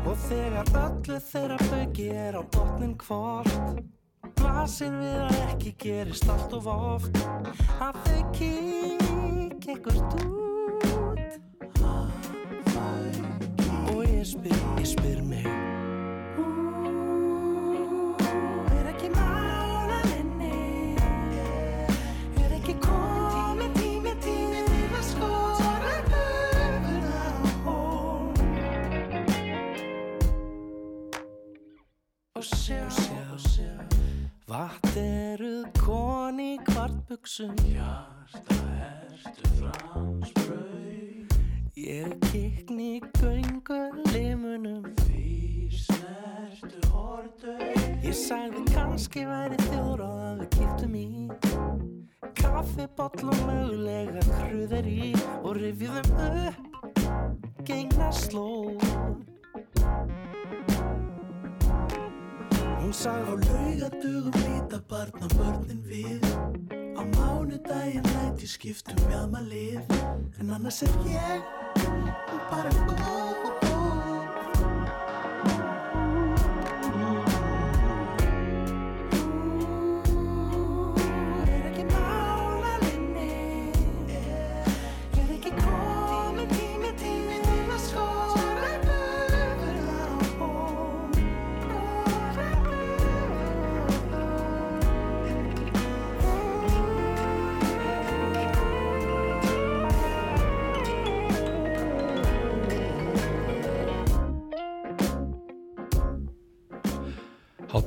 Og 0.08 0.16
þegar 0.24 0.68
öllu 0.80 1.18
þeirra 1.20 1.56
bauki 1.68 2.06
er 2.16 2.38
á 2.40 2.42
botnin 2.54 2.94
hvort 3.02 3.82
Blasir 4.38 4.94
við 4.96 5.18
að 5.26 5.36
ekki 5.42 5.72
gerist 5.84 6.28
allt 6.32 6.54
of 6.56 6.68
oft. 6.72 7.20
Að 7.76 7.98
þau 8.06 8.22
kík 8.38 9.68
ekkert 9.74 10.16
út. 10.24 10.38
Og 13.92 14.00
ég 14.06 14.24
spyr, 14.32 14.62
ég 14.80 14.88
spyr 14.96 15.20
mig 15.28 15.77
kvartbuxum 37.18 37.54
Hjarta 37.66 38.54
ertu 39.14 39.48
fransbrau 39.58 41.26
Ég 41.76 42.18
kikni 42.30 43.00
göngu 43.20 43.90
limunum. 44.12 44.84
Því 44.96 45.70
snertu 45.70 46.80
hortu 46.92 47.54
Ég 48.02 48.14
sagði 48.14 48.64
kannski 48.74 49.24
væri 49.26 49.56
þjóðráð 49.68 50.22
að 50.26 50.40
við 50.40 50.48
kiptum 50.56 50.94
í. 50.94 51.28
Kaffibotl 52.38 53.30
og 53.30 53.40
mögulega 53.46 54.22
kruðir 54.34 54.86
í. 54.86 55.12
Og 55.42 55.56
rifjum 55.58 55.96
upp 56.28 57.64
gengna 57.66 58.10
slóð. 58.12 58.82
Hún 62.78 62.94
sagði 62.94 63.26
á 63.26 63.34
laugadugum 63.48 64.36
líta 64.44 64.78
barna 64.88 65.26
börnin 65.34 65.38
við 65.38 65.57
Á 65.57 65.57
skiptum 68.48 68.96
mjadma 69.08 69.42
lið 69.44 69.92
En 70.40 70.54
annars 70.56 70.80
er 70.86 70.94
ég 71.10 71.42
bara 72.48 72.72
góð 72.88 73.47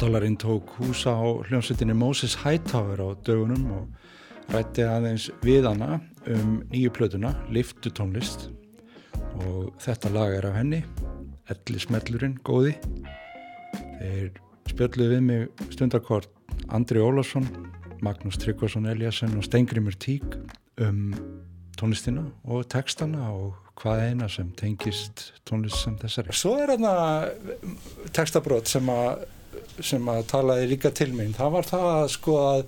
Hátalarinn 0.02 0.38
tók 0.38 0.70
húsa 0.70 1.12
á 1.14 1.46
hljómsveitinni 1.46 1.94
Moses 1.94 2.34
Hightower 2.42 2.98
á 2.98 3.14
dögunum 3.22 3.68
og 3.70 4.50
rætti 4.50 4.82
aðeins 4.82 5.28
við 5.46 5.68
hana 5.70 6.00
um 6.26 6.56
nýju 6.72 6.90
plötuna, 6.90 7.36
Liftu 7.54 7.92
tónlist 7.94 8.48
og 9.46 9.68
þetta 9.78 10.10
lag 10.10 10.32
er 10.34 10.48
af 10.50 10.56
henni, 10.58 10.80
Elli 11.54 11.78
Smellurinn, 11.84 12.40
góði. 12.42 12.72
Þeir 14.00 14.40
spjölluðu 14.72 15.12
við 15.12 15.22
mig 15.28 15.68
stundarkort 15.76 16.34
Andri 16.74 16.98
Ólafsson, 16.98 17.46
Magnús 18.02 18.40
Tryggvason 18.42 18.90
Eliasson 18.90 19.36
og 19.38 19.46
Steingrimur 19.46 19.94
Tík 20.02 20.26
um 20.82 21.12
tónlistina 21.78 22.24
og 22.50 22.66
textana 22.74 23.28
og 23.36 23.54
hvað 23.78 24.02
eina 24.08 24.32
sem 24.34 24.50
tengist 24.58 25.28
tónlist 25.46 25.78
sem 25.86 25.94
þessari. 26.02 26.34
Svo 26.34 26.56
er 26.58 26.74
þarna 26.74 28.10
textabrót 28.18 28.66
sem 28.74 28.90
að 28.90 29.28
sem 29.84 30.10
að 30.14 30.24
talaði 30.32 30.72
líka 30.72 30.94
til 30.96 31.12
mín 31.18 31.36
það 31.38 31.54
var 31.58 31.70
það 31.70 31.90
að 31.92 32.08
sko 32.16 32.38
að 32.46 32.64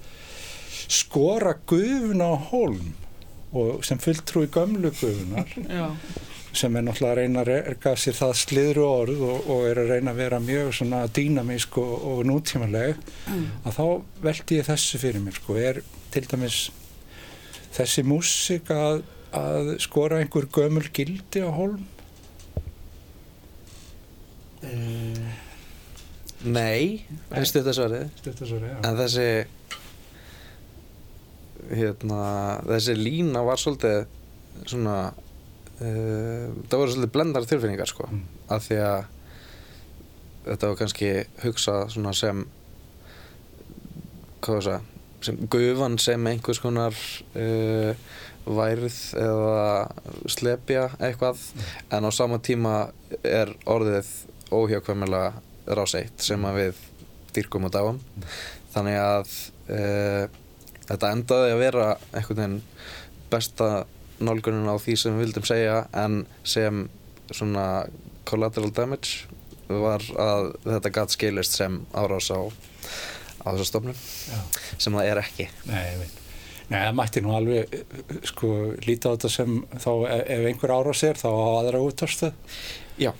skora 0.93 1.56
gufuna 1.69 2.34
á 2.34 2.36
hólm 2.52 2.93
og 3.54 3.84
sem 3.86 4.00
fulltrúi 4.02 4.50
gömlu 4.52 4.91
gufunar 4.91 5.50
Já, 5.80 5.88
sem 6.54 6.76
er 6.78 6.86
náttúrulega 6.86 7.13
að 7.13 7.19
reyna 7.22 7.41
að 7.43 7.52
erga 7.56 7.96
sér 7.98 8.17
það 8.17 8.36
sliðru 8.41 8.86
orð 8.86 9.24
og, 9.26 9.50
og 9.50 9.65
er 9.69 9.82
að 9.82 9.91
reyna 9.96 10.13
að 10.13 10.22
vera 10.22 10.39
mjög 10.43 10.72
svona 10.78 11.02
dýnamísk 11.17 11.80
og, 11.82 11.93
og 12.12 12.22
nútímanleg 12.30 13.00
að 13.65 13.78
þá 13.78 13.86
veldi 14.28 14.60
ég 14.60 14.69
þessu 14.69 15.02
fyrir 15.02 15.24
mér 15.24 15.39
sko, 15.39 15.58
er 15.58 15.82
til 16.13 16.26
dæmis 16.30 16.60
þessi 17.74 18.06
músik 18.06 18.69
að, 18.74 19.02
að 19.34 19.74
skora 19.82 20.22
einhver 20.22 20.50
gömul 20.54 20.86
gildi 20.93 21.41
á 21.41 21.50
hólm? 21.50 21.88
Nei, 24.63 24.74
er 24.74 25.42
stutt 27.49 27.67
að 27.71 27.77
svarið 27.77 28.08
Þetta 28.23 28.47
svo 28.49 28.58
reyða 28.62 28.79
En 28.89 28.97
þessi 28.99 29.27
hérna, 31.73 32.21
þessi 32.67 32.95
lína 32.99 33.43
var 33.47 33.62
svolítið 33.62 34.03
svona 34.69 34.97
uh, 35.13 36.47
það 36.67 36.75
voru 36.79 36.91
svolítið 36.95 37.13
blendar 37.15 37.47
tilfinningar 37.49 37.89
sko, 37.89 38.10
Mm. 38.12 38.23
af 38.51 38.67
því 38.67 38.79
að 38.84 39.06
þetta 40.43 40.67
var 40.73 40.75
kannski 40.82 41.12
hugsað 41.45 41.86
svona 41.95 42.12
sem 42.13 42.43
hvað 44.43 44.58
var 44.60 44.67
það 44.67 44.89
sem 45.23 45.38
gufan 45.47 45.95
sem 46.03 46.27
einhvers 46.27 46.60
konar 46.60 46.97
uh, 47.39 47.95
værið 48.43 48.97
eða 49.15 49.88
slepja 50.27 50.89
eitthvað. 50.99 51.39
En 51.95 52.03
á 52.03 52.12
sama 52.12 52.41
tíma 52.43 52.89
er 53.23 53.53
orðið 53.71 54.10
óhjákvæmilega 54.51 55.39
ráseitt 55.67 56.23
sem 56.23 56.45
að 56.47 56.60
við 56.60 56.82
dýrkum 57.34 57.67
og 57.67 57.73
dáum 57.73 57.99
þannig 58.73 58.99
að 58.99 59.36
uh, 59.73 60.26
þetta 60.88 61.12
endaði 61.15 61.54
að 61.54 61.62
vera 61.63 61.89
einhvern 62.12 62.41
veginn 62.41 62.58
besta 63.34 63.69
nálgunin 64.23 64.69
á 64.69 64.78
því 64.78 64.97
sem 64.99 65.15
við 65.17 65.28
vildum 65.28 65.47
segja 65.47 65.78
en 65.97 66.23
sem 66.45 66.88
svona 67.34 67.86
collateral 68.30 68.71
damage 68.76 69.30
var 69.67 70.04
að 70.19 70.52
þetta 70.65 70.93
gatt 70.93 71.15
skilist 71.15 71.56
sem 71.58 71.80
árás 71.95 72.30
á, 72.30 72.39
á 73.41 73.47
þessa 73.54 73.69
stofnun 73.71 73.95
Já. 73.95 74.41
sem 74.78 74.93
það 74.93 75.10
er 75.10 75.23
ekki 75.23 75.47
Nei. 75.69 76.19
Nei, 76.71 76.80
það 76.88 76.95
mætti 76.97 77.21
nú 77.21 77.34
alveg 77.36 77.73
sko 78.26 78.49
líta 78.88 79.12
á 79.12 79.13
þetta 79.13 79.30
sem 79.30 79.58
þá 79.76 79.89
ef 80.15 80.21
ef 80.36 80.45
einhver 80.49 80.73
ára 80.73 80.93
sér 80.97 81.19
þá 81.19 81.28
á 81.30 81.45
aðra 81.60 81.82
útvarstöð. 81.84 82.38
Já. 82.97 83.12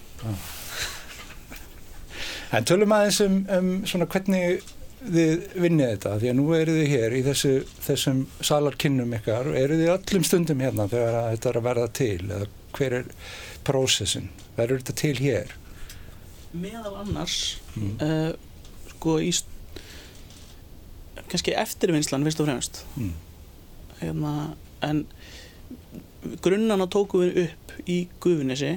En 2.54 2.66
tölum 2.70 2.94
aðeins 2.94 3.20
um, 3.26 3.38
um 3.58 3.70
svona 3.90 4.08
hvernig 4.14 4.62
þið 5.04 5.48
vinnið 5.60 5.90
þetta 5.96 6.18
því 6.22 6.30
að 6.32 6.38
nú 6.38 6.46
eru 6.56 6.76
þið 6.78 6.92
hér 6.94 7.16
í 7.18 7.24
þessu, 7.26 7.54
þessum 7.84 8.20
salarkinnum 8.40 9.16
ykkar 9.18 9.50
eru 9.60 9.80
þið 9.80 9.92
öllum 9.98 10.28
stundum 10.28 10.64
hérna 10.64 10.88
þegar 10.92 11.18
þetta 11.34 11.50
er 11.50 11.60
að 11.60 11.68
verða 11.68 11.88
til 12.00 12.20
eða 12.24 12.48
hver 12.78 12.96
er 13.02 13.10
prósessin 13.68 14.30
verður 14.58 14.84
þetta 14.84 14.96
til 15.02 15.16
hér 15.20 15.58
meðal 16.54 16.96
annars 17.02 17.42
Mm. 17.74 17.96
uh, 18.06 18.36
sko 18.92 19.16
í 19.18 19.32
kannski 21.26 21.56
eftirvinnslan 21.58 22.22
fyrst 22.28 22.44
og 22.44 22.46
fremst 22.46 22.84
mm. 22.94 23.14
hérna, 24.04 24.34
en 24.86 25.00
grunnana 26.46 26.86
tókum 26.86 27.24
við 27.24 27.48
upp 27.48 27.74
í 27.90 27.98
Gufunesi 28.22 28.76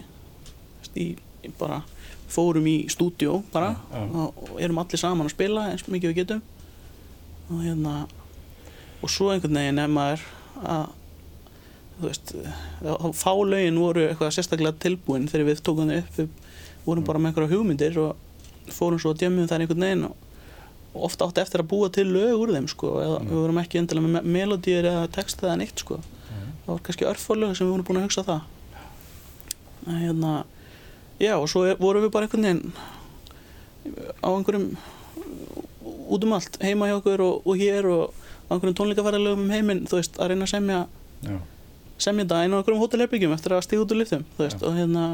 í, 0.97 1.11
í 1.45 1.53
bara 1.61 1.83
fórum 2.33 2.67
í 2.67 2.77
stúdíó 2.91 3.41
bara 3.53 3.75
Já, 3.77 4.01
já. 4.03 4.07
og, 4.23 4.41
og 4.51 4.61
erum 4.61 4.79
allir 4.83 4.99
saman 5.01 5.29
að 5.29 5.35
spila 5.37 5.67
eins 5.71 5.85
mikið 5.87 6.11
við 6.13 6.19
getum. 6.23 6.43
Og 7.51 7.61
hérna 7.63 7.97
og 9.03 9.11
svo 9.13 9.29
einhvern 9.33 9.55
veginn 9.61 9.79
ef 9.85 9.91
maður 9.93 10.25
að 10.67 10.87
þú 11.97 12.09
veist 12.11 12.33
að 12.85 13.15
fá 13.17 13.33
lögin 13.49 13.79
voru 13.81 14.07
eitthvað 14.09 14.35
sérstaklega 14.37 14.79
tilbúin 14.83 15.29
þegar 15.31 15.47
við 15.53 15.63
tókum 15.65 15.91
þau 15.93 15.99
upp. 16.03 16.17
Við 16.19 16.87
vorum 16.87 17.07
bara 17.07 17.19
með 17.23 17.31
einhverja 17.33 17.53
hugmyndir 17.55 17.99
og 18.03 18.73
fórum 18.75 18.99
svo 19.01 19.13
að 19.15 19.23
djömmum 19.23 19.47
þær 19.51 19.63
einhvern 19.65 19.85
veginn 19.87 20.05
og, 20.09 20.17
og 20.97 21.07
ofta 21.09 21.29
átti 21.29 21.43
eftir 21.45 21.63
að 21.63 21.71
búa 21.71 21.89
til 21.95 22.07
lög 22.11 22.35
úr 22.43 22.53
þeim 22.57 22.67
sko 22.73 22.91
eða 23.05 23.21
við 23.23 23.39
vorum 23.39 23.63
ekki 23.63 23.81
endilega 23.81 24.07
með 24.09 24.15
me- 24.19 24.35
melodíur 24.41 24.91
eða 24.91 25.07
texta 25.15 25.47
eða 25.49 25.61
neitt 25.63 25.83
sko. 25.85 26.01
Það 26.67 26.73
var 26.75 26.83
kannski 26.89 27.07
örfárlög 27.07 27.55
sem 27.57 27.67
við 27.69 27.73
vorum 27.77 27.87
búin 27.87 28.01
að 28.03 28.07
hugsa 28.09 28.27
það. 28.27 28.41
En 29.87 30.01
hérna 30.03 30.33
já 31.23 31.35
og 31.39 31.49
svo 31.51 31.65
er, 31.69 31.79
vorum 31.81 32.05
við 32.07 32.13
bara 32.15 32.27
einhvern 32.29 32.47
veginn 32.47 32.73
á 34.23 34.29
einhverjum 34.29 34.71
út 36.07 36.25
um 36.27 36.33
allt 36.37 36.59
heima 36.63 36.89
hjá 36.91 36.97
okkur 37.01 37.23
og, 37.25 37.47
og 37.47 37.61
hér 37.61 37.89
og 37.91 38.15
á 38.47 38.51
einhverjum 38.55 38.79
tónleikaferðalögum 38.81 39.45
um 39.47 39.55
heiminn 39.55 39.85
þú 39.91 40.01
veist 40.01 40.19
að 40.21 40.33
reyna 40.33 40.47
að 40.47 40.53
semja 40.55 40.81
Já. 41.27 41.37
semja 41.99 42.25
þetta 42.27 42.43
inn 42.47 42.57
á 42.57 42.59
einhverjum 42.61 42.83
hótelherbyggjum 42.85 43.37
eftir 43.37 43.57
að 43.57 43.65
stíða 43.67 43.87
út 43.87 43.95
úr 43.95 44.03
liftum 44.03 44.27
þú 44.37 44.45
veist 44.45 44.61
Já. 44.61 44.67
og 44.69 44.77
hérna 44.81 45.07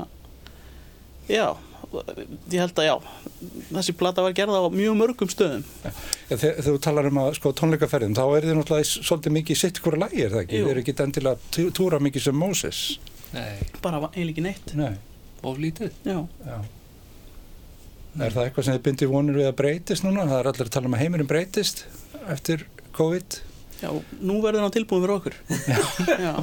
já 1.30 1.46
ég 1.92 2.56
held 2.56 2.78
að 2.80 2.86
já 2.88 2.94
þessi 3.76 3.94
plata 4.00 4.24
var 4.24 4.32
gerða 4.36 4.62
á 4.64 4.68
mjög 4.72 4.94
mörgum 4.96 5.28
stöðum 5.32 5.64
Já, 5.84 5.90
þegar 6.30 6.40
þegar 6.42 6.66
þú 6.68 6.76
talar 6.86 7.08
um 7.10 7.20
að 7.22 7.30
sko 7.36 7.52
tónleikaferðin 7.60 8.16
þá 8.16 8.22
er 8.24 8.46
þið 8.48 8.58
náttúrulega 8.58 8.88
svolítið 9.08 9.34
mikið 9.36 9.60
sitt 9.60 9.80
hverju 9.84 10.00
lægi 10.00 10.24
er 10.24 10.32
það 10.32 10.44
ekki, 10.46 10.56
Jú. 10.56 10.64
þið 10.66 10.72
eru 10.72 10.84
ekki 10.84 10.94
endilega 11.06 11.66
túra 11.76 12.00
mikið 12.02 12.26
sem 12.28 12.38
Moses 12.40 12.82
Nei, 13.32 13.58
bara 13.84 14.00
eiginlega 14.08 14.32
ekki 14.32 14.46
neitt 14.48 14.72
Nei, 14.76 14.94
of 15.42 15.58
lítið. 15.62 15.90
já, 16.06 16.18
já 16.46 16.58
Er 18.22 18.28
það 18.34 18.42
eitthvað 18.44 18.64
sem 18.66 18.74
þið 18.76 18.82
byndir 18.84 19.08
vonur 19.08 19.36
við 19.40 19.46
að 19.48 19.54
breytist 19.56 20.04
núna? 20.04 20.26
Það 20.28 20.38
er 20.42 20.48
allir 20.50 20.66
að 20.68 20.72
tala 20.74 20.88
um 20.90 20.96
að 20.98 21.00
heimurinn 21.02 21.28
breytist 21.30 21.84
eftir 22.28 22.66
COVID 22.98 23.38
já 23.82 23.88
nú 24.20 24.36
verður 24.44 24.66
hann 24.66 24.74
tilbúin 24.74 25.02
fyrir 25.02 25.14
okkur 25.16 25.34
já, 26.26 26.34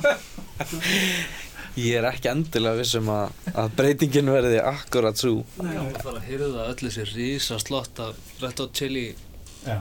Ég 1.79 1.93
er 2.01 2.07
ekki 2.09 2.27
endilega 2.31 2.79
vissum 2.81 3.07
að, 3.13 3.37
að 3.53 3.69
breytingin 3.77 4.31
verði 4.33 4.57
akkurat 4.65 5.21
svo 5.21 5.35
Já, 5.61 5.83
það 5.93 6.03
var 6.09 6.17
að 6.17 6.25
hyrða 6.27 6.65
öll 6.71 6.79
þessi 6.81 7.05
rísa 7.13 7.59
slott 7.61 8.01
af 8.03 8.17
Red 8.41 8.59
Hot 8.63 8.73
Chili. 8.75 9.05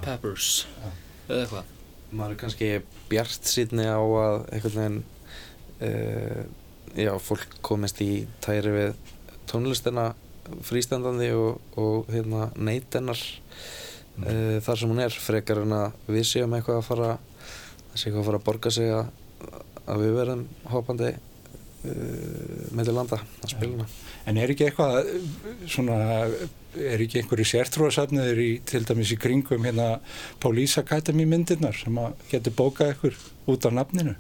Peppers 0.04 0.66
Já. 0.68 0.90
eða 1.31 1.40
eitthvað. 1.40 1.72
maður 2.12 2.35
er 2.37 2.40
kannski 2.44 2.68
bjart 3.11 3.48
sýtni 3.48 3.88
á 3.88 3.96
að 3.98 4.38
einhvern 4.52 4.78
veginn 4.78 5.00
uh, 5.88 6.44
já, 6.99 7.13
fólk 7.23 7.59
komist 7.65 8.01
í 8.03 8.27
tæri 8.45 8.73
við 8.75 9.15
tónlistina 9.49 10.11
frístandandi 10.67 11.31
og, 11.37 11.61
og 11.79 12.11
hérna 12.13 12.49
neytennar 12.57 13.21
uh, 13.21 14.59
þar 14.65 14.81
sem 14.81 14.93
hún 14.93 15.03
er 15.05 15.15
frekar 15.15 15.63
en 15.65 15.77
að 15.77 15.97
við 16.09 16.29
séum 16.33 16.57
eitthvað 16.57 16.83
að 16.83 16.89
fara 16.89 17.15
það 17.15 17.95
sé 17.95 18.09
eitthvað 18.09 18.21
að 18.23 18.29
fara 18.31 18.43
að 18.43 18.47
borga 18.49 18.75
sig 18.75 18.93
að, 18.95 19.11
að 19.87 20.05
við 20.05 20.15
verðum 20.19 20.45
hoppandi 20.73 21.15
uh, 21.15 22.69
með 22.73 22.91
til 22.91 22.97
landa 23.01 23.23
að 23.23 23.57
spila 23.57 23.75
hana 23.79 23.91
En 24.29 24.37
er 24.37 24.51
ekki 24.53 24.67
eitthvað 24.67 25.07
svona 25.73 25.95
er 26.77 27.01
ekki 27.01 27.23
einhverju 27.23 27.47
sértrúasafniður 27.49 28.41
til 28.69 28.83
dæmis 28.85 29.13
í 29.15 29.17
kringum 29.21 29.65
hérna 29.65 30.03
Police 30.43 30.83
Academy 30.83 31.25
myndirnar 31.29 31.77
sem 31.79 31.97
að 31.97 32.27
getur 32.29 32.57
bókað 32.59 32.93
ykkur 32.93 33.17
út 33.49 33.65
á 33.65 33.71
nafninu? 33.73 34.13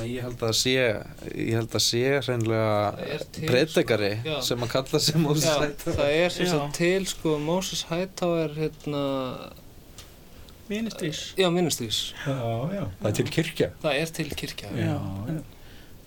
Ég, 0.00 0.20
held 0.24 0.40
að 0.46 0.52
sé 0.56 0.72
ég 0.76 1.54
held 1.58 1.74
að 1.76 1.82
sé 1.84 2.00
hreinlega 2.24 3.16
til, 3.34 3.46
breytekari 3.50 4.10
sko, 4.22 4.36
sem 4.46 4.62
að 4.64 4.70
kalla 4.74 5.00
sig 5.02 5.18
Moses 5.20 5.48
Hightower 5.50 5.96
það 5.98 6.12
er 6.20 6.34
sem 6.36 6.48
sagt 6.50 6.78
til 6.78 7.06
sko 7.10 7.34
Moses 7.42 7.82
Hightower 7.90 8.54
hérna, 8.56 9.02
Ministrís. 10.70 11.34
já, 11.36 11.48
minnistrís 11.50 11.98
Já, 12.26 12.36
já, 12.76 12.84
það 13.02 13.08
er 13.10 13.16
til 13.18 13.30
kirkja. 13.34 13.68
það 13.82 13.98
er 14.00 14.12
til 14.20 14.30
kirkja 14.38 14.70
Já. 14.78 14.94
já. 15.34 15.40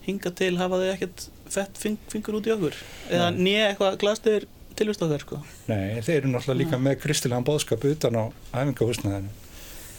Hinga 0.08 0.32
til 0.36 0.58
hafa 0.60 0.80
þau 0.82 0.90
ekkert 0.94 1.28
fett 1.54 1.78
fing, 1.80 1.98
fingur 2.12 2.36
út 2.40 2.48
í 2.50 2.52
okkur. 2.52 2.76
Eða 3.14 3.30
nýja 3.38 3.70
eitthvað 3.70 3.94
glastuður 4.02 4.46
tilvist 4.76 5.04
okkar, 5.06 5.22
sko. 5.24 5.38
Nei, 5.70 6.02
þeir 6.04 6.18
eru 6.24 6.32
náttúrulega 6.34 6.60
líka 6.60 6.80
með 6.82 6.98
kristilegan 7.04 7.46
bóðskap 7.48 7.86
utan 7.88 8.18
á 8.20 8.24
æfingahúsnaðinu. 8.52 9.30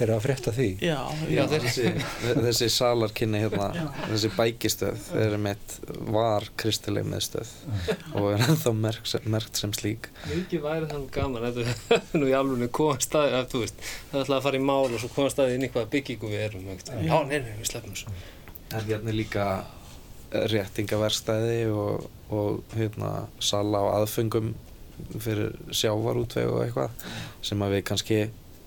Eru 0.03 0.17
að 0.17 0.25
frétta 0.25 0.51
því. 0.55 0.69
Já, 0.83 0.97
Já, 1.31 1.45
þessi, 1.53 1.91
þessi 2.25 2.69
salarkynni 2.75 3.43
hérna 3.45 3.69
þessi 4.09 4.31
bækistöð 4.35 4.99
þeir 5.07 5.37
mitt 5.45 5.77
var 6.17 6.49
kristileg 6.59 7.07
miðstöð 7.07 7.53
og 8.19 8.27
er 8.33 8.43
ennþá 8.49 8.73
merkt 8.75 9.13
sem, 9.13 9.29
merkt 9.31 9.61
sem 9.63 9.75
slík. 9.77 10.11
Mikið 10.33 10.65
væri 10.65 10.91
þannig 10.91 11.15
gaman 11.15 11.47
þetta 11.47 12.01
er 12.01 12.19
nú 12.19 12.27
í 12.27 12.35
alveg 12.35 12.75
koma 12.75 12.99
staði 13.05 13.39
að 13.39 13.49
þú 13.55 13.63
veist 13.63 13.87
það 13.87 14.21
ætlaði 14.25 14.39
að 14.41 14.45
fara 14.49 14.61
í 14.61 14.67
mál 14.67 14.83
og 14.89 14.99
svo 14.99 15.13
koma 15.15 15.33
staði 15.37 15.57
inn 15.61 15.69
í 15.69 15.71
hvaða 15.71 15.91
byggingu 15.95 16.35
við 16.35 16.45
erum 16.49 16.69
já, 16.73 16.77
já 16.99 17.17
nei, 17.31 17.39
nei, 17.39 17.55
við 17.61 17.71
sleppum 17.71 17.95
þessu. 17.95 18.19
En 18.75 18.87
hérna 18.89 19.13
er 19.15 19.19
líka 19.21 19.49
réttingaverstæði 20.35 21.59
og, 21.71 22.07
og 22.35 22.75
hérna 22.75 23.29
sala 23.39 23.85
á 23.87 23.87
aðfengum 24.01 24.57
fyrir 25.23 25.55
sjávarútveg 25.75 26.51
og 26.51 26.65
eitthvað 26.65 27.05
sem 27.45 27.63
að 27.63 27.77
við 27.77 27.87
kannski 27.91 28.19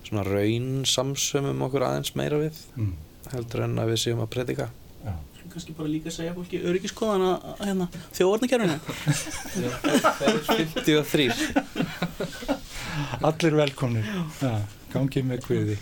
svona 0.06 0.22
raun 0.26 0.84
samsumum 0.88 1.62
okkur 1.68 1.82
aðeins 1.88 2.14
meira 2.16 2.38
við 2.40 2.54
Mm. 2.76 2.92
heldur 3.32 3.64
en 3.64 3.78
að 3.78 3.90
við 3.94 3.98
séum 4.04 4.20
að 4.24 4.30
predika 4.36 4.68
Já. 5.04 5.14
Kannski 5.48 5.72
bara 5.72 5.88
líka 5.88 6.10
að 6.10 6.16
segja 6.18 6.34
fólki 6.36 6.58
öryggiskoðan 6.60 7.22
að 7.24 7.62
hérna, 7.64 7.86
þjóðvarnakerfinu. 8.12 8.76
53 10.18 11.32
Allir 13.22 13.54
velkomnir. 13.56 14.04
Já, 14.42 14.52
gangið 14.92 15.24
með 15.30 15.40
kviði. 15.46 15.76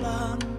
long. 0.00 0.57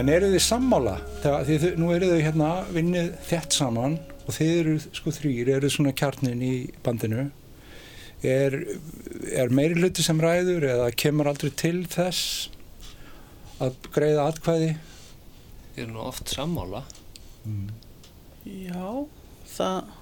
En 0.00 0.08
eru 0.08 0.30
þið 0.32 0.44
sammála? 0.46 0.94
Þegar, 1.20 1.42
því 1.44 1.56
þau, 1.60 1.70
nú 1.82 1.90
eru 1.92 2.08
þau 2.08 2.20
hérna 2.24 2.50
vinnið 2.72 3.10
þett 3.28 3.56
saman 3.58 3.98
og 4.24 4.32
þið 4.32 4.52
eru 4.54 4.76
sko 4.86 5.12
þrýr, 5.12 5.50
eru 5.58 5.70
svona 5.72 5.92
kjarnin 5.96 6.44
í 6.46 6.54
bandinu. 6.84 7.26
er, 8.24 8.56
er 9.32 9.52
meiri 9.52 9.76
hluti 9.80 10.04
sem 10.04 10.20
ræður 10.20 10.66
eða 10.68 10.90
kemur 10.92 11.28
aldrei 11.28 11.50
til 11.56 11.84
þess 11.88 12.50
að 13.60 13.76
greiða 13.92 14.28
atkvæði 14.30 14.70
Ég 15.76 15.86
er 15.86 15.92
nú 15.94 16.02
oft 16.02 16.28
sammála. 16.28 16.82
Já, 18.44 19.06
það 19.52 19.92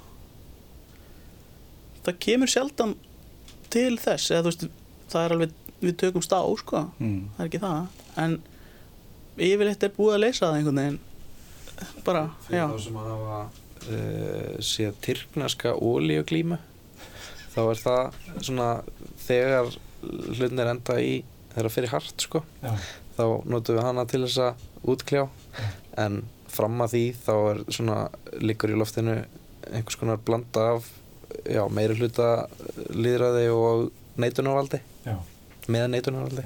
það 2.06 2.20
kemur 2.24 2.50
sjaldan 2.50 2.94
til 3.72 3.98
þess 4.00 4.32
eða 4.32 4.46
veist, 4.48 4.64
það 5.12 5.24
er 5.24 5.34
alveg 5.36 5.56
við 5.82 5.96
tökumst 6.00 6.32
á, 6.34 6.42
sko, 6.58 6.86
mm. 6.98 7.18
það 7.36 7.44
er 7.44 7.50
ekki 7.50 7.60
það 7.62 8.22
en 8.24 8.38
yfirleitt 9.38 9.86
er 9.86 9.92
búið 9.96 10.14
að 10.16 10.22
leysa 10.24 10.46
það 10.48 10.58
einhvern 10.58 10.80
veginn. 10.82 11.00
Bara, 12.06 12.22
já, 12.50 12.64
Fyrir 12.66 12.72
þá 12.74 12.84
sem 12.84 12.96
að 12.98 13.10
hafa 13.12 13.40
uh, 13.88 14.56
séð 14.66 14.96
tyrkneska 15.06 15.74
ólíuglímu 15.78 16.58
þá 17.54 17.60
er 17.64 17.82
það 17.82 18.18
svona 18.46 18.68
þegar 19.24 19.70
hlutnir 20.38 20.70
enda 20.70 20.96
í 21.02 21.12
þeirra 21.54 21.70
fyrir 21.74 21.90
hart 21.90 22.22
sko 22.22 22.42
Já. 22.62 22.72
þá 23.16 23.22
notum 23.50 23.78
við 23.78 23.86
hana 23.86 24.04
til 24.10 24.20
þess 24.26 24.40
að 24.44 24.66
útkljá. 24.94 25.24
En 25.98 26.20
fram 26.48 26.78
að 26.84 26.92
því 26.94 27.04
þá 27.24 27.32
er 27.52 27.62
svona 27.74 27.96
liggur 28.42 28.72
í 28.74 28.78
loftinu 28.78 29.16
einhvers 29.68 29.98
konar 30.00 30.20
blanda 30.22 30.68
af 30.76 30.86
já, 31.44 31.62
meiri 31.70 31.96
hluta 31.98 32.28
líðræði 32.94 33.48
og 33.54 33.88
neitunarvaldi. 34.18 34.80
Já. 35.06 35.16
með 35.68 35.90
neitunarvaldi 35.92 36.44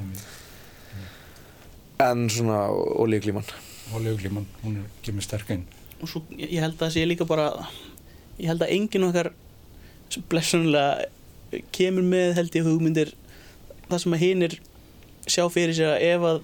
en 2.10 2.26
svona 2.32 2.64
ólíuglíman 2.72 3.46
Olíuglíman, 3.92 4.46
hún 4.62 4.76
er 4.80 4.90
kemur 5.04 5.24
sterk 5.24 5.50
inn. 5.52 5.64
Og 6.00 6.08
svo 6.08 6.22
ég 6.38 6.60
held 6.62 6.76
að 6.76 6.84
það 6.84 6.92
sé 6.94 7.06
líka 7.06 7.26
bara 7.28 7.48
ég 8.38 8.48
held 8.50 8.64
að 8.64 8.74
enginn 8.76 9.06
okkar 9.08 9.32
sem 10.12 10.24
blessunlega 10.30 11.60
kemur 11.74 12.06
með 12.06 12.36
held 12.38 12.56
ég 12.56 12.68
hugmyndir. 12.68 13.12
Það 13.88 14.04
sem 14.04 14.16
að 14.16 14.24
hinir 14.24 14.56
sjá 15.28 15.44
fyrir 15.52 15.76
sér 15.76 15.92
að 15.96 16.06
ef 16.08 16.26
að 16.30 16.40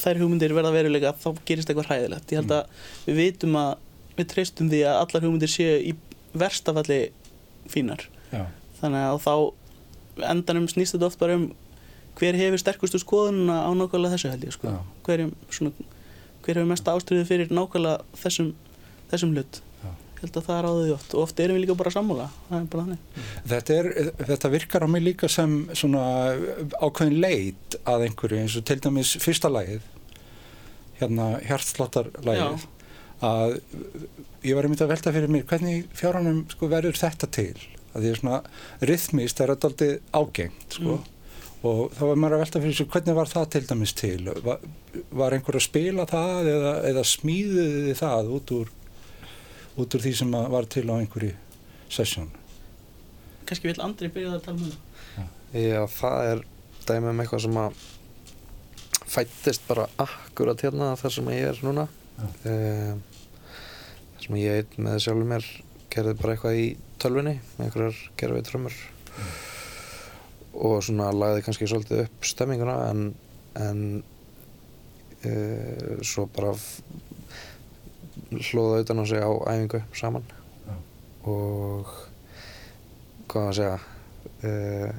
þær 0.00 0.22
hugmyndir 0.22 0.56
verða 0.56 0.72
veruleika 0.74 1.12
þá 1.20 1.28
gerist 1.48 1.70
eitthvað 1.70 1.90
hræðilegt. 1.90 2.32
Ég 2.32 2.40
held 2.40 2.56
að 2.56 2.80
við 3.06 3.20
vitum 3.20 3.60
að 3.60 3.72
við 4.16 4.30
treystum 4.32 4.72
því 4.72 4.82
að 4.88 5.00
allar 5.02 5.26
hugmyndir 5.26 5.52
séu 5.52 5.76
í 5.90 5.92
verstafalli 6.36 7.00
fínar. 7.68 8.06
Já, 8.32 8.46
þannig 8.80 9.06
að 9.10 9.22
þá 9.26 9.34
endanum 10.32 10.70
snýst 10.72 10.96
þetta 10.96 11.10
oft 11.10 11.20
bara 11.20 11.36
um 11.36 11.50
hver 12.16 12.38
hefur 12.40 12.62
sterkustu 12.62 13.00
skoðununa 13.02 13.60
á 13.68 13.70
nákvæmlega 13.76 14.16
þessu 14.16 14.32
held 14.32 14.46
ég 14.48 14.56
sko. 14.56 14.72
Hverjum 15.06 15.32
svona 15.52 15.72
hver 16.46 16.60
hefur 16.60 16.70
mesta 16.70 16.94
ástriðu 16.94 17.26
fyrir 17.28 17.50
nákvæmlega 17.54 18.20
þessum, 18.22 18.52
þessum 19.10 19.34
hlut? 19.34 19.60
Já. 19.82 19.90
held 20.20 20.38
að 20.38 20.46
það 20.46 20.58
er 20.58 20.68
áður 20.70 20.92
oft. 20.94 21.14
Og 21.16 21.24
oft 21.26 21.42
erum 21.42 21.58
við 21.58 21.64
líka 21.64 21.76
bara 21.80 21.92
sammála. 21.94 22.28
Bara 22.52 22.84
þannig. 22.84 23.02
Þetta, 23.50 23.76
er, 23.80 23.90
þetta 24.30 24.52
virkar 24.54 24.86
á 24.86 24.88
mig 24.88 25.04
líka 25.04 25.30
sem 25.32 25.58
svona 25.74 26.04
ákveðin 26.80 27.20
leit 27.20 27.76
að 27.84 28.06
einhverju 28.08 28.40
eins 28.40 28.56
og 28.56 28.64
til 28.70 28.78
dæmis 28.86 29.16
fyrsta 29.22 29.50
lagið 29.52 29.84
hérna 31.00 31.34
hjartsláttarlagið. 31.44 32.66
Að 33.26 33.58
ég 34.44 34.56
var 34.56 34.68
einmitt 34.68 34.84
að 34.84 34.92
velta 34.92 35.12
fyrir 35.12 35.32
mér 35.32 35.44
hvernig 35.48 35.86
fjárhannum 35.96 36.44
sko, 36.52 36.68
verður 36.72 36.98
þetta 37.00 37.28
til? 37.32 37.56
Að 37.96 38.04
því 38.04 38.10
er 38.12 38.18
svona 38.20 38.40
rithmist 38.90 39.40
er 39.40 39.52
aldrei 39.56 39.90
ágengt 40.16 40.78
sko. 40.78 40.98
Og 41.64 41.92
þá 41.96 42.02
var 42.04 42.18
maður 42.20 42.36
að 42.36 42.42
velta 42.44 42.62
fyrir 42.62 42.78
sér 42.78 42.90
hvernig 42.92 43.16
var 43.16 43.30
það 43.30 43.46
til 43.54 43.62
dæmis 43.70 43.94
til? 43.96 44.30
Var, 44.44 44.66
var 45.10 45.36
einhver 45.36 45.58
að 45.58 45.66
spila 45.66 46.08
það 46.10 46.50
eða, 46.52 46.72
eða 46.90 47.04
smíðuði 47.12 47.84
þið 47.86 48.00
það 48.02 48.34
út 48.36 48.56
úr 48.58 48.74
út 49.76 49.96
úr 49.96 50.04
því 50.04 50.12
sem 50.20 50.36
að 50.36 50.50
var 50.56 50.68
til 50.72 50.86
á 50.88 50.94
einhverju 50.96 51.32
sessjón 51.92 52.34
kannski 53.46 53.70
vil 53.70 53.82
Andri 53.84 54.10
byrja 54.12 54.36
að 54.36 54.46
tala 54.46 54.58
um 54.58 54.70
það. 54.72 55.28
Já, 55.56 55.82
það 55.94 56.30
er 56.30 56.42
dæmi 56.88 57.12
um 57.12 57.20
eitthvað 57.22 57.44
sem 57.46 57.60
að 57.60 57.84
fættist 59.06 59.66
bara 59.68 59.86
akkurat 60.02 60.64
hérna 60.64 60.90
þar 60.98 61.14
sem 61.14 61.30
ég 61.32 61.50
er 61.52 61.60
núna. 61.64 61.86
Um, 62.18 63.02
þar 64.16 64.26
sem 64.26 64.38
ég 64.42 64.62
einn 64.62 64.86
með 64.88 65.02
sjálfur 65.04 65.30
mér 65.30 65.50
gerði 65.94 66.16
bara 66.20 66.34
eitthvað 66.34 66.60
í 66.60 66.66
tölvunni 67.02 67.36
með 67.56 67.68
einhverjar 67.68 68.00
gerfið 68.20 68.48
trömmur 68.50 68.80
og 70.56 70.82
svona 70.84 71.10
lagði 71.14 71.44
kannski 71.46 71.68
svolítið 71.70 72.04
upp 72.06 72.26
stemminguna 72.26 72.76
en, 72.90 73.02
en 73.60 73.82
uh, 75.26 75.98
svo 76.06 76.26
bara 76.32 76.54
hlóða 78.30 78.82
utan 78.84 79.02
á 79.02 79.04
sig 79.08 79.20
á 79.22 79.30
æfingu 79.52 79.82
saman 79.94 80.24
Já. 80.66 80.74
og 81.30 81.92
hvað 83.30 83.50
að 83.50 83.56
segja 83.60 83.78
uh, 84.46 84.90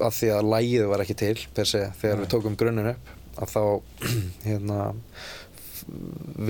að 0.00 0.14
því 0.16 0.30
að 0.34 0.50
lægið 0.54 0.88
var 0.90 1.04
ekki 1.04 1.18
til 1.18 1.36
per 1.54 1.68
se 1.68 1.82
þegar 2.00 2.16
Nei. 2.18 2.24
við 2.24 2.32
tókum 2.34 2.58
grunninn 2.58 2.92
upp 2.94 3.16
að 3.40 3.52
þá 3.54 3.62
hérna 4.48 4.80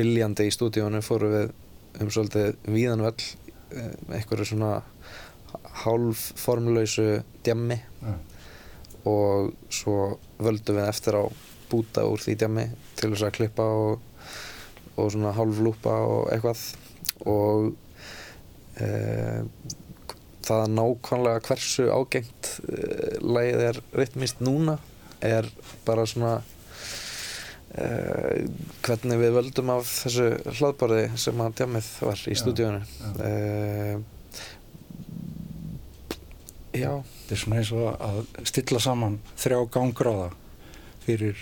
viljandi 0.00 0.48
í 0.48 0.55
stúdíónu 0.55 1.03
fóru 1.05 1.31
við 1.33 1.53
um 2.00 2.11
svolítið 2.12 2.57
víðan 2.70 3.05
völl 3.05 3.27
eh, 3.75 3.94
einhverju 4.17 4.46
svona 4.52 4.81
hálf 5.85 6.25
formlausu 6.40 7.23
djammi 7.44 7.79
Já. 7.81 8.15
og 9.11 9.53
svo 9.73 10.19
völdum 10.40 10.81
við 10.81 10.88
eftir 10.88 11.17
á 11.17 11.25
búta 11.71 12.05
úr 12.09 12.23
því 12.23 12.37
djammi 12.40 12.67
til 12.98 13.13
þess 13.13 13.27
að 13.29 13.37
klippa 13.38 13.65
og, 13.65 14.01
og 14.96 15.13
svona 15.15 15.35
hálf 15.37 15.61
lúpa 15.63 15.94
og 16.07 16.31
eitthvað 16.35 16.65
og 17.31 17.71
e, 18.81 18.88
það 20.46 20.63
að 20.65 20.73
nákvæmlega 20.77 21.42
hversu 21.46 21.90
ágengt 21.94 22.55
e, 22.67 22.87
lagið 23.23 23.67
er 23.71 23.83
ritmist 24.03 24.40
núna 24.44 24.79
er 25.25 25.48
bara 25.87 26.07
svona 26.09 26.38
e, 27.77 27.88
hvernig 28.87 29.21
við 29.21 29.37
völdum 29.37 29.75
af 29.77 29.90
þessu 29.90 30.31
hlaðborði 30.59 31.05
sem 31.21 31.44
að 31.44 31.61
djamið 31.61 31.92
var 32.09 32.25
í 32.25 32.35
Já, 32.35 32.40
stúdíónu 32.42 32.81
já. 32.83 34.01
Já. 36.75 36.92
Þetta 37.02 37.35
er 37.37 37.42
svona 37.42 37.60
eins 37.60 37.73
og 37.77 37.87
að 38.08 38.21
stilla 38.50 38.81
saman 38.83 39.18
þrjá 39.40 39.58
gangráða 39.77 40.31
fyrir 41.04 41.37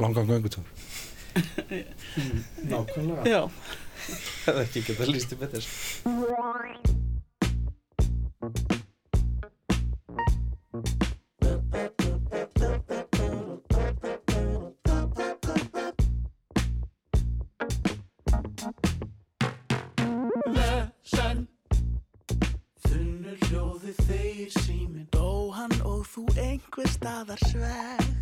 langan 0.00 0.28
göngutúr. 0.30 0.66
nákvæmlega. 2.70 3.22
Já, 3.28 3.42
hefði 4.46 4.64
ekki 4.66 4.86
getað 4.90 5.12
líst 5.12 5.36
í 5.36 5.40
betur 5.40 5.64
hljóði 23.48 23.92
þeir 24.06 24.50
síminn. 24.60 25.08
Dó 25.14 25.50
hann 25.54 25.74
og 25.86 26.06
þú 26.12 26.26
einhver 26.40 26.88
staðar 26.90 27.40
svegt 27.50 28.12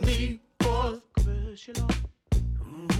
Ný 0.00 0.40
bóð 0.62 1.00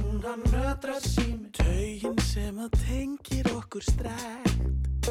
Hún 0.01 0.23
hann 0.25 0.43
nötra 0.53 0.99
síminn. 1.01 1.53
Taugin 1.57 2.19
sem 2.29 2.59
að 2.61 2.77
tengir 2.85 3.53
okkur 3.57 3.85
strekt 3.87 5.11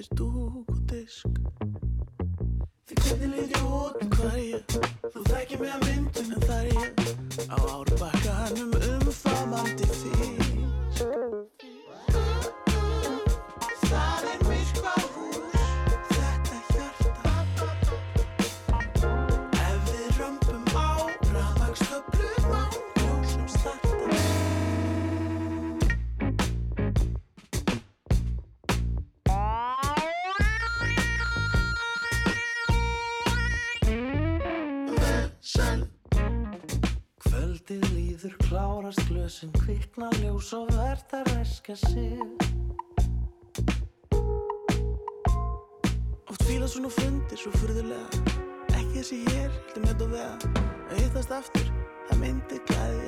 hittumst 0.00 0.12
eftir 0.12 0.69
sig. 41.76 42.18
Oft 46.30 46.42
fíla 46.46 46.68
svona 46.68 46.90
fundir 46.90 47.38
svo 47.38 47.52
furðulega. 47.58 48.08
Ekki 48.74 49.00
þessi 49.00 49.20
hér, 49.28 49.50
heldur 49.50 49.82
með 49.84 49.92
þetta 49.92 50.06
vega 50.14 50.34
Að 50.90 50.96
hittast 51.04 51.32
aftur, 51.34 51.68
það 52.08 52.18
myndi 52.24 52.56
glæðja 52.70 52.99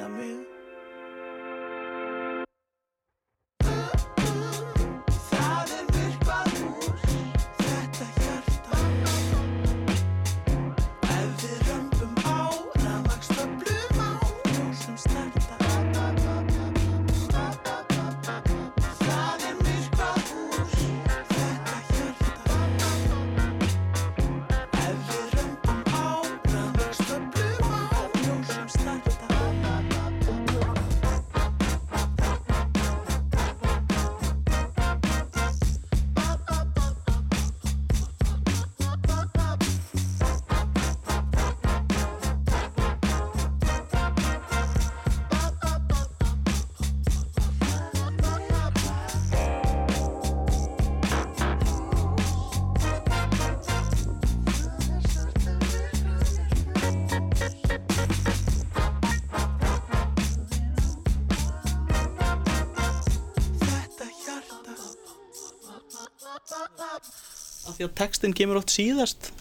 textin 67.99 68.35
kemur 68.37 68.61
oft 68.61 68.73
síðast 68.73 69.33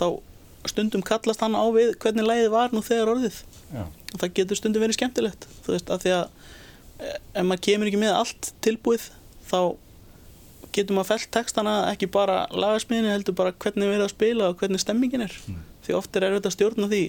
þá 0.00 0.06
stundum 0.68 1.04
kallast 1.06 1.40
hann 1.40 1.56
á 1.56 1.64
við 1.72 1.94
hvernig 2.02 2.26
lægið 2.26 2.50
var 2.52 2.74
nú 2.74 2.82
þegar 2.84 3.14
orðið. 3.14 3.38
Já. 3.70 3.84
og 3.86 4.16
það 4.18 4.32
getur 4.34 4.58
stundum 4.58 4.82
verið 4.82 4.96
skemmtilegt 4.98 5.46
þú 5.64 5.76
veist, 5.76 5.90
af 5.94 6.02
því 6.02 6.12
að 6.16 6.24
eh, 6.98 7.18
ef 7.38 7.44
maður 7.46 7.62
kemur 7.68 7.90
ekki 7.90 8.00
með 8.02 8.16
allt 8.16 8.48
tilbúið 8.66 9.04
þá 9.46 9.60
getur 10.74 10.96
maður 10.96 11.10
fellt 11.12 11.30
textana 11.34 11.74
ekki 11.92 12.08
bara 12.10 12.40
lagasmiðinu 12.50 13.12
heldur 13.12 13.36
bara 13.38 13.54
hvernig 13.54 13.86
við 13.86 13.96
erum 13.96 14.08
að 14.08 14.14
spila 14.14 14.48
og 14.50 14.58
hvernig 14.58 14.82
stemmingin 14.82 15.26
er. 15.26 15.36
Því 15.86 15.96
oft 15.98 16.18
er 16.18 16.26
erfitt 16.28 16.50
að 16.50 16.56
stjórna 16.56 16.90
því 16.90 17.02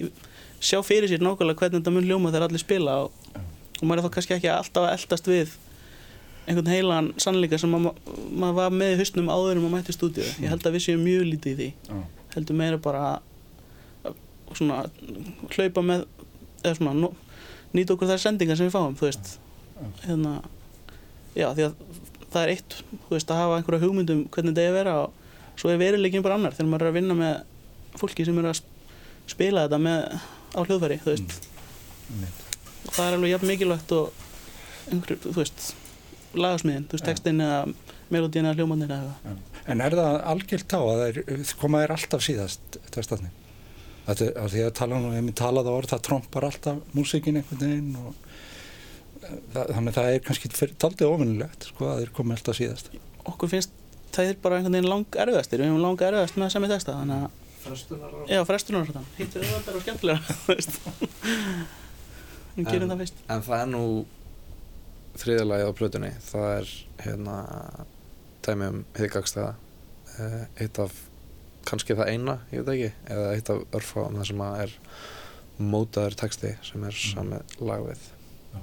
sjá 0.62 0.78
fyrir 0.86 1.10
sér 1.10 1.22
nákvæmlega 1.22 1.64
hvernig 1.64 1.82
þetta 1.82 1.94
mun 1.94 2.06
hljóma 2.06 2.32
þegar 2.32 2.46
allir 2.48 2.62
spila 2.62 2.96
og, 3.04 3.36
og 3.80 3.84
maður 3.84 4.02
er 4.02 4.06
þá 4.06 4.14
kannski 4.16 4.36
ekki 4.38 4.50
alltaf 4.54 4.86
að 4.86 4.96
eldast 4.96 5.30
við 5.30 5.54
einhvern 6.46 6.70
heilan 6.72 7.10
sannleika 7.22 7.58
sem 7.60 7.70
ma 7.70 7.78
maður 7.86 8.56
var 8.58 8.72
með 8.74 8.94
í 8.94 8.98
hausnum 9.02 9.28
áður 9.30 9.56
en 9.56 9.62
maður 9.64 9.74
mætti 9.76 9.94
stúdíu 9.96 10.24
ég 10.42 10.48
held 10.50 10.66
að 10.66 10.74
við 10.76 10.84
séum 10.86 11.04
mjög 11.06 11.22
lítið 11.28 11.52
í 11.52 11.56
því. 11.60 11.68
Já. 11.88 12.00
heldur 12.34 12.56
meira 12.58 12.78
bara 12.82 13.02
að 13.12 14.16
svona 14.58 14.80
hlaupa 15.54 15.84
með 15.86 16.04
eða 16.64 16.74
svona 16.78 16.92
no, 16.98 17.12
nýta 17.76 17.94
okkur 17.94 18.10
þær 18.10 18.20
sendingar 18.24 18.58
sem 18.58 18.68
við 18.68 18.74
fáum 18.74 18.96
þú 18.98 19.06
veist. 19.08 19.30
Hérna 20.06 20.32
já 21.38 21.48
því 21.56 21.66
að 21.68 21.76
það 22.32 22.42
er 22.42 22.52
eitt 22.56 22.76
þú 23.06 23.14
veist 23.14 23.30
að 23.32 23.40
hafa 23.42 23.56
einhverja 23.60 23.84
hugmyndum 23.86 24.24
hvernig 24.34 24.52
þetta 24.56 24.66
er 24.66 24.72
að 24.72 24.76
vera 24.80 24.96
og 25.06 25.58
svo 25.60 25.70
er 25.72 25.80
veruleikin 25.80 26.22
bara 26.24 26.36
annar 26.40 26.54
þegar 26.56 26.70
maður 26.72 26.86
er 26.86 26.92
að 26.92 26.98
vinna 26.98 27.16
með 27.18 27.98
fólki 28.00 28.24
sem 28.26 28.38
er 28.42 28.48
að 28.50 28.58
sp- 28.58 29.32
spila 29.32 29.64
þetta 29.66 29.78
með 29.84 30.18
á 30.56 30.60
hljóðfæri 30.66 30.98
þú 31.04 31.12
veist. 31.14 31.38
Og 32.82 32.92
það 32.96 33.06
er 33.06 33.16
alveg 33.16 33.32
jafn 33.36 33.50
mikilvægt 33.52 33.92
og 33.96 34.12
einhver, 34.92 35.18
þú 35.22 35.34
veist 35.38 35.66
lagasmiðin, 36.38 36.86
þú 36.88 36.96
veist, 36.98 37.06
textin 37.08 37.42
eða 37.44 37.60
melodíin 38.12 38.48
eða 38.48 38.58
hljómanir 38.60 38.92
eða 38.92 39.12
eitthvað. 39.12 39.60
En 39.72 39.84
er 39.84 39.96
það 39.98 40.18
algjört 40.32 40.74
á 40.74 40.80
að 40.82 41.02
þeir 41.02 41.52
koma 41.60 41.82
þeir 41.82 41.94
alltaf 41.96 42.24
síðast 42.26 42.78
textatni? 42.94 43.30
Þetta, 44.06 44.30
að 44.42 44.48
því 44.54 44.64
að 44.66 44.72
tala 44.80 44.98
nú, 44.98 45.12
ef 45.14 45.22
mér 45.22 45.36
talaði 45.38 45.70
orð, 45.76 45.92
það 45.92 46.02
trompar 46.08 46.46
alltaf 46.48 46.80
músikin 46.96 47.38
einhvern 47.38 47.60
veginn 47.62 47.92
og 48.00 48.16
eh, 49.22 49.36
það, 49.52 49.68
þannig 49.76 49.92
að 49.92 49.98
það 50.00 50.08
er 50.16 50.24
kannski 50.26 50.50
taldið 50.82 51.12
ofinnilegt, 51.12 51.68
sko, 51.70 51.86
að 51.92 52.02
þeir 52.02 52.12
komi 52.16 52.34
alltaf 52.34 52.58
síðast. 52.58 52.90
okkur 53.22 53.52
finnst 53.52 53.76
það 54.12 54.32
er 54.32 54.40
bara 54.42 54.58
einhvern 54.58 54.76
veginn 54.76 54.90
lang 54.90 55.20
erfiðastir 55.24 55.62
við 55.62 55.70
hefum 55.70 55.84
lang 55.84 56.02
erfiðast 56.08 56.40
með 56.40 56.50
semja 56.56 56.72
texta 56.74 56.96
þannig 56.98 57.22
að, 57.22 57.38
Frestunar 57.62 58.16
og... 58.18 58.24
já, 58.26 58.40
frestunar 58.48 58.82
og 58.82 58.88
svona 58.90 59.04
hitt 59.20 59.36
er 59.38 59.44
auðvitað 59.46 59.76
og 59.78 59.84
skemmtilega, 59.86 60.34
þú 60.42 60.56
veist. 60.56 60.80
Við 62.56 62.66
gerum 62.68 62.88
En- 62.88 62.90
það 62.92 63.02
fyrst. 63.04 63.22
En 63.32 63.44
það 63.46 63.62
er 63.62 63.70
nú 63.70 63.84
þriðja 65.20 65.48
lagið 65.48 65.70
á 65.72 65.78
plötunni. 65.78 66.12
Það 66.24 66.48
er 66.56 66.74
hérna 67.04 67.36
dæmi 68.46 68.68
um 68.72 68.84
higgagstæða 68.98 69.54
eitt 70.60 70.78
af 70.82 70.94
kannski 71.68 71.94
það 71.96 72.10
eina, 72.12 72.36
ég 72.52 72.64
veit 72.64 72.72
ekki 72.74 73.14
eða 73.14 73.32
eitt 73.36 73.50
af 73.52 73.62
örfáum 73.78 74.18
það 74.18 74.28
sem 74.32 74.42
að 74.44 74.60
er 74.64 74.74
mótaður 75.62 76.16
texti 76.18 76.52
sem 76.66 76.84
er 76.88 76.98
samið 76.98 77.56
lag 77.62 77.84
við 77.86 78.04
Já. 78.52 78.60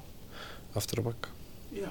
aftur 0.81 1.01
og 1.03 1.09
bakk 1.11 1.29
já, 1.75 1.89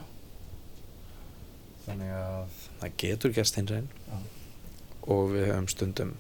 þannig 1.87 2.13
að 2.19 2.57
það 2.81 2.97
getur 3.05 3.35
gerst 3.37 3.59
hins 3.61 3.75
einn. 3.79 3.89
Já. 4.09 4.19
og 5.15 5.31
við 5.33 5.47
hefum 5.49 5.69
stundum 5.73 6.13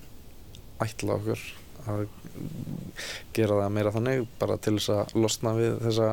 ætla 0.82 1.18
okkur 1.18 1.42
að 1.88 2.06
gera 3.36 3.60
það 3.60 3.74
meira 3.76 3.94
þannig 3.94 4.24
bara 4.40 4.58
til 4.62 4.76
þess 4.78 4.94
að 4.94 5.14
losna 5.18 5.54
við 5.58 5.78
þessa 5.84 6.08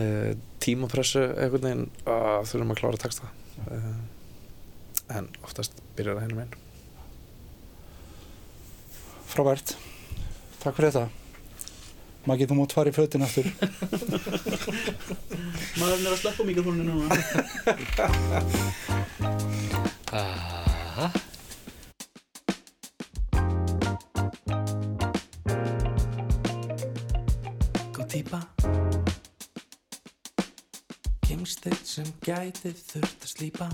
uh, 0.00 0.30
tímapressu 0.64 1.22
einhvern 1.22 1.66
veginn 1.68 1.86
að 2.08 2.50
þurfum 2.50 2.74
að 2.74 2.80
klára 2.82 3.02
texta 3.04 3.26
uh, 3.68 3.96
en 5.14 5.24
oftast 5.44 5.72
byrjar 5.96 6.16
það 6.18 6.24
hennum 6.28 6.44
einn 6.44 6.54
Frábært. 9.34 9.68
Takk 10.62 10.76
fyrir 10.76 10.92
þetta. 10.94 11.10
Maggi, 12.28 12.46
þú 12.46 12.54
mátt 12.60 12.74
fara 12.76 12.90
í 12.92 12.94
fötin 12.94 13.24
aftur. 13.26 13.46
maður 15.80 15.98
er 15.98 16.12
að 16.12 16.20
sleppa 16.22 16.42
mikrofónu 16.46 16.82
núna 16.86 17.10
eitt 32.32 32.56
sem 32.56 32.72
gæti 32.72 32.72
þurft 32.72 33.24
að 33.24 33.28
slípa. 33.28 33.66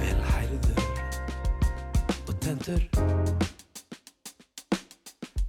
Vel 0.00 0.20
hærður 0.32 0.80
og 2.26 2.34
tendur 2.42 2.82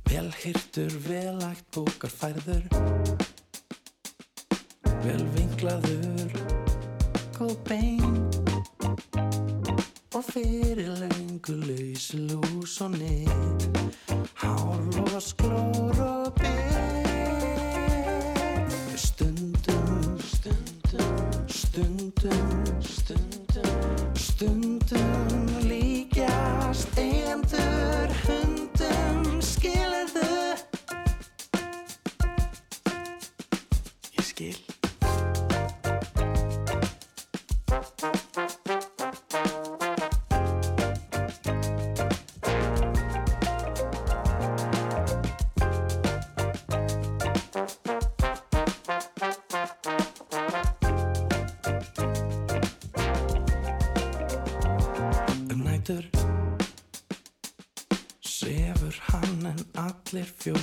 Vel 0.10 0.30
hirtur, 0.44 0.94
vel 1.08 1.42
ægt 1.48 1.66
bókar 1.74 2.12
færður. 2.14 2.68
Vel 5.04 5.26
vinklaður 5.34 6.38
Góð 7.34 7.58
bein. 7.66 8.20
Og 10.14 10.24
fyrir 10.30 10.94
löngu 11.02 11.58
laus 11.66 12.14
lús 12.14 12.78
og 12.82 12.94
nýtt 12.94 14.03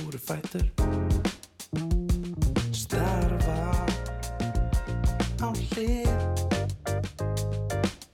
fjóru 0.01 0.17
fætur 0.17 0.65
Starfa 2.73 3.85
á 5.41 5.49
hlið. 5.53 6.09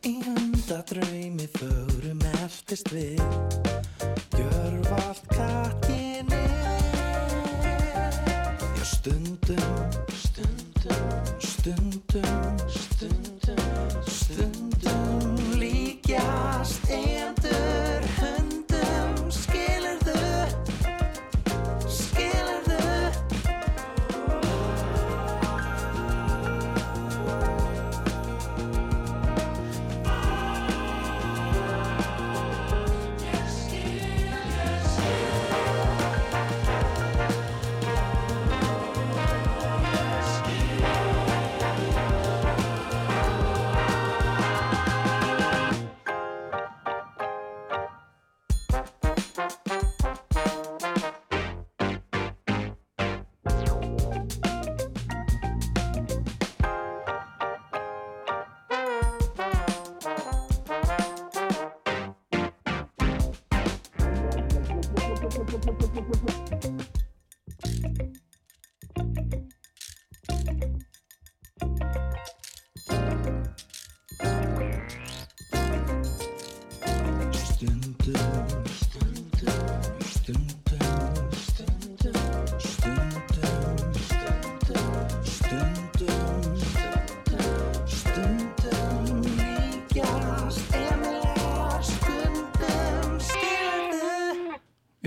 Í 0.03 0.13
hundadraumi 0.25 1.47
fögrum 1.55 2.21
eldist 2.43 2.91
við 2.91 3.66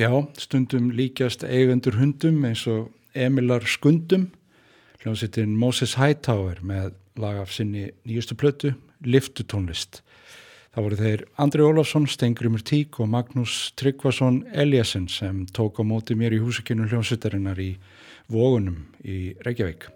Já, 0.00 0.14
stundum 0.40 0.86
líkjast 0.96 1.42
eigendur 1.44 1.98
hundum 2.00 2.38
eins 2.48 2.62
og 2.72 2.86
Emilar 3.12 3.66
Skundum, 3.68 4.30
hljómsveitin 5.02 5.52
Moses 5.60 5.98
Hightower 6.00 6.62
með 6.64 6.94
lag 7.20 7.42
af 7.42 7.52
sinni 7.52 7.90
nýjustu 8.08 8.38
plötu, 8.40 8.70
Liftutónlist. 9.04 10.00
Það 10.72 10.86
voru 10.86 11.00
þeir 11.02 11.26
Andri 11.44 11.68
Ólafsson, 11.68 12.08
Stengrimur 12.08 12.64
Tík 12.64 12.96
og 12.96 13.12
Magnús 13.12 13.74
Tryggvason 13.76 14.46
Eliasson 14.56 15.04
sem 15.12 15.44
tók 15.52 15.76
á 15.76 15.84
móti 15.84 16.16
mér 16.16 16.32
í 16.32 16.40
húsakynum 16.40 16.88
hljómsveitarinnar 16.88 17.60
í 17.60 17.74
Vógunum 18.32 18.86
í 19.04 19.34
Reykjavík. 19.44 19.90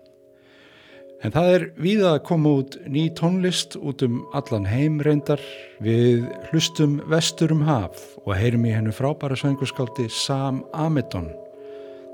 En 1.25 1.33
það 1.33 1.47
er 1.55 1.63
víða 1.81 2.09
að 2.15 2.25
koma 2.29 2.51
út 2.61 2.75
ný 2.85 3.07
tónlist 3.17 3.79
út 3.81 4.03
um 4.05 4.19
allan 4.37 4.67
heim 4.69 4.99
reyndar. 5.01 5.41
Við 5.81 6.27
hlustum 6.51 6.99
vestur 7.09 7.55
um 7.55 7.63
haf 7.65 8.03
og 8.27 8.35
heyrum 8.37 8.67
í 8.69 8.75
hennu 8.75 8.93
frábæra 8.93 9.39
söngurskáldi 9.41 10.11
Sam 10.13 10.61
Amidon. 10.77 11.31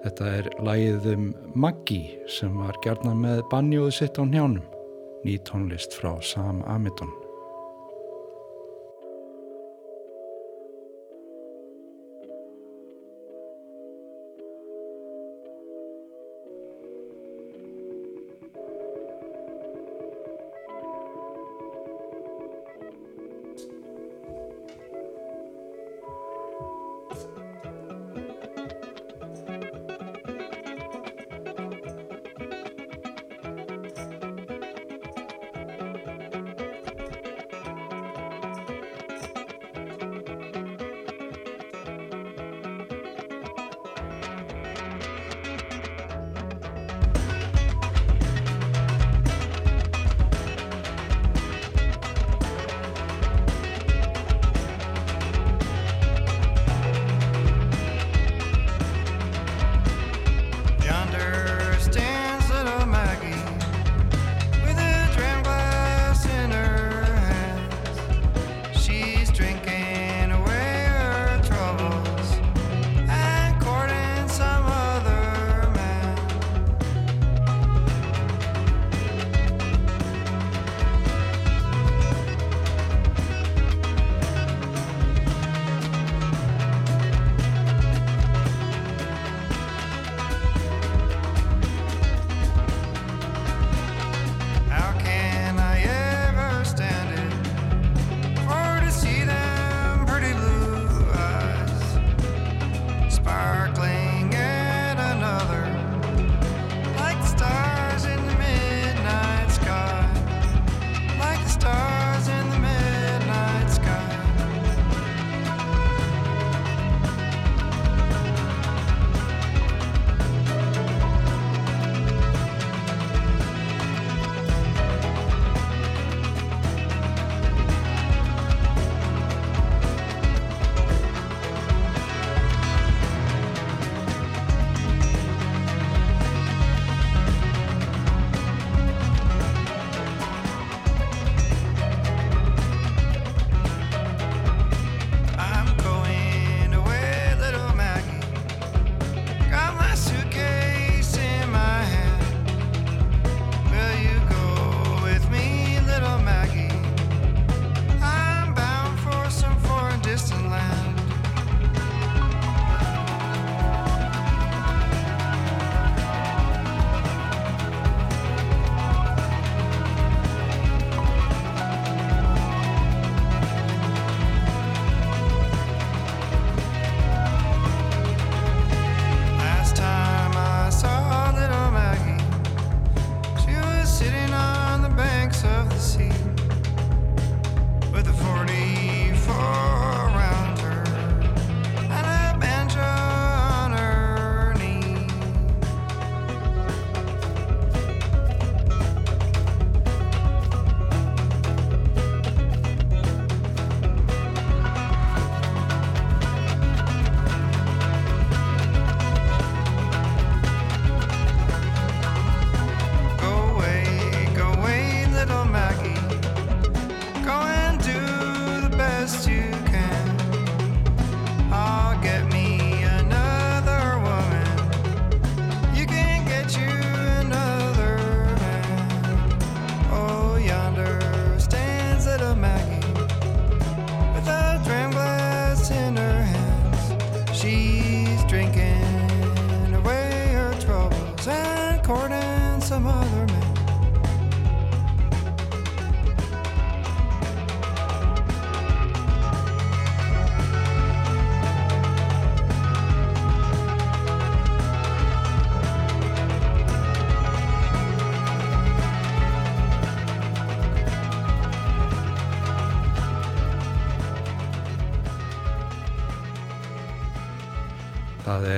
Þetta 0.04 0.28
er 0.38 0.50
lagið 0.62 1.08
um 1.16 1.24
Maggi 1.58 2.04
sem 2.30 2.54
var 2.62 2.78
gerðna 2.86 3.16
með 3.18 3.42
banjóðu 3.50 3.96
sitt 3.98 4.22
á 4.22 4.24
njánum. 4.24 4.62
Ný 5.26 5.40
tónlist 5.42 5.98
frá 5.98 6.14
Sam 6.22 6.62
Amidon. 6.70 7.10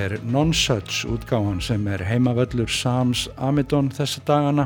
Er 0.03 0.19
Non-Such 0.27 1.05
útgáfan 1.07 1.61
sem 1.63 1.85
er 1.87 2.01
heimavöllur 2.03 2.67
Sams 2.67 3.27
Amidon 3.37 3.87
þessa 3.93 4.19
dagana. 4.27 4.65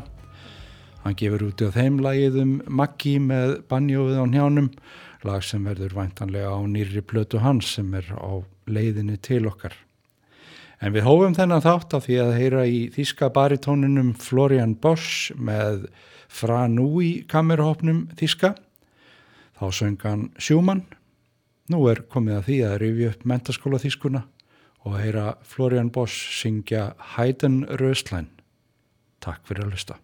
Hann 1.04 1.18
gefur 1.20 1.44
út 1.50 1.62
á 1.62 1.70
þeim 1.76 2.00
lagið 2.02 2.38
um 2.42 2.54
Maggi 2.66 3.18
með 3.22 3.58
banjóið 3.70 4.18
á 4.18 4.26
njánum, 4.32 4.70
lag 5.28 5.44
sem 5.46 5.68
verður 5.68 5.94
væntanlega 5.98 6.50
á 6.50 6.58
nýri 6.66 7.04
plötu 7.06 7.42
hans 7.44 7.70
sem 7.76 7.92
er 8.00 8.08
á 8.18 8.42
leiðinni 8.66 9.18
til 9.22 9.44
okkar. 9.52 9.76
En 10.82 10.96
við 10.96 11.06
hófum 11.06 11.36
þennan 11.38 11.66
þátt 11.66 11.94
á 11.94 12.00
því 12.02 12.18
að 12.24 12.38
heyra 12.40 12.64
í 12.66 12.80
þíska 12.96 13.30
baritóninum 13.36 14.16
Florian 14.18 14.74
Bosch 14.74 15.36
með 15.38 15.86
Fra 16.28 16.64
Nui 16.72 17.28
kamerahopnum 17.30 18.08
þíska. 18.18 18.56
Þá 19.60 19.68
söng 19.70 20.02
hann 20.02 20.32
Sjúmann. 20.42 20.88
Nú 21.70 21.84
er 21.92 22.02
komið 22.10 22.40
að 22.40 22.50
því 22.50 22.58
að 22.64 22.80
rifja 22.86 23.14
upp 23.14 23.30
mentaskóla 23.34 23.84
þískuna 23.84 24.24
og 24.86 24.98
heyra 25.00 25.38
Florian 25.44 25.90
Bosch 25.92 26.32
syngja 26.42 26.92
Hæden 27.16 27.64
Röslein. 27.80 28.30
Takk 29.22 29.48
fyrir 29.48 29.66
að 29.66 29.74
hlusta. 29.74 29.98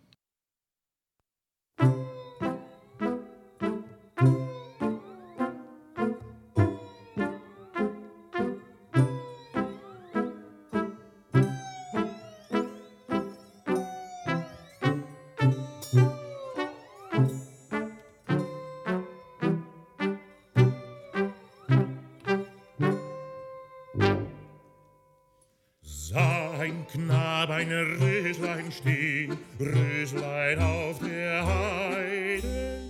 Stehen, 28.84 29.38
Röslein 29.62 30.60
auf 30.60 31.00
der 31.00 31.46
Heide. 31.46 32.82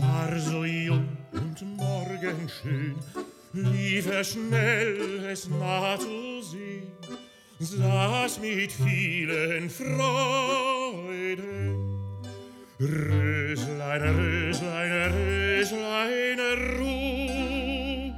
War 0.00 0.40
so 0.40 0.64
jung 0.64 1.06
und 1.32 1.76
morgenschön, 1.76 2.94
lief 3.52 4.06
er 4.10 4.24
schnell, 4.24 5.22
es 5.30 5.50
nah 5.50 5.98
zu 5.98 6.40
sehen, 6.40 6.92
saß 7.58 8.40
mit 8.40 8.72
vielen 8.72 9.68
Freuden. 9.68 11.04
Röslein, 12.80 14.02
Röslein, 14.16 15.12
Röslein 15.12 16.40
ruht, 16.80 18.14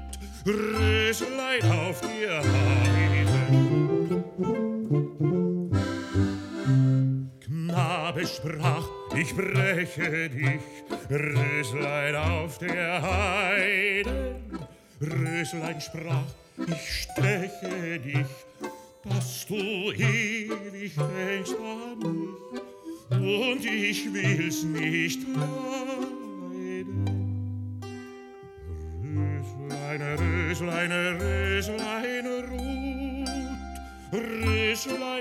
Röslein 0.47 1.63
auf 1.73 2.01
der 2.03 2.39
Heide. 2.39 2.84
Ich 9.17 9.35
breche 9.35 10.29
dich, 10.29 10.61
Röslein 11.11 12.17
auf 12.17 12.59
der 12.59 13.03
Heide. 13.03 14.37
Röslein 15.01 15.81
sprach, 15.81 16.25
ich 16.67 17.03
steche 17.03 17.99
dich, 18.01 18.27
dass 19.05 19.47
du 19.47 19.55
ewig 19.55 20.95
denkst 20.95 21.51
an 21.61 21.99
mich, 21.99 22.29
und 23.11 23.65
ich 23.65 24.13
will's 24.13 24.65
nicht 24.65 25.21
leiden. 25.29 25.75
Röslein, 29.03 30.03
Röslein, 30.19 30.93
Röslein 31.21 32.27
ruht, 32.51 33.29
Röslein 34.13 35.14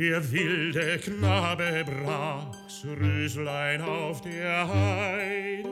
Der 0.00 0.32
wilde 0.32 0.98
Knabe 0.98 1.84
brach's 1.84 2.86
Röslein 2.86 3.82
auf 3.82 4.22
der 4.22 4.66
Heide. 4.66 5.68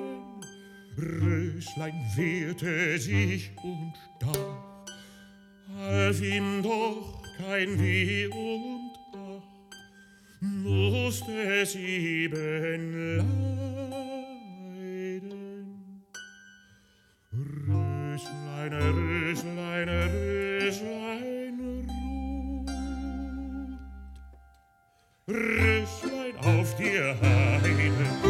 Röslein 0.99 1.95
wehrte 2.15 2.99
sich 2.99 3.51
und 3.63 3.95
stach, 4.17 4.85
half 5.79 6.21
ihm 6.21 6.63
doch 6.63 7.23
kein 7.39 7.81
Weh 7.81 8.27
und 8.27 8.91
Ach, 9.15 9.43
musste 10.43 11.65
sieben 11.65 13.17
leiden. 13.17 13.33
Röslein, 17.33 18.73
Röslein, 18.75 19.89
Röslein, 19.89 21.28
Röschlein 25.29 26.39
auf 26.39 26.75
dir 26.77 27.15
heilen. 27.21 28.28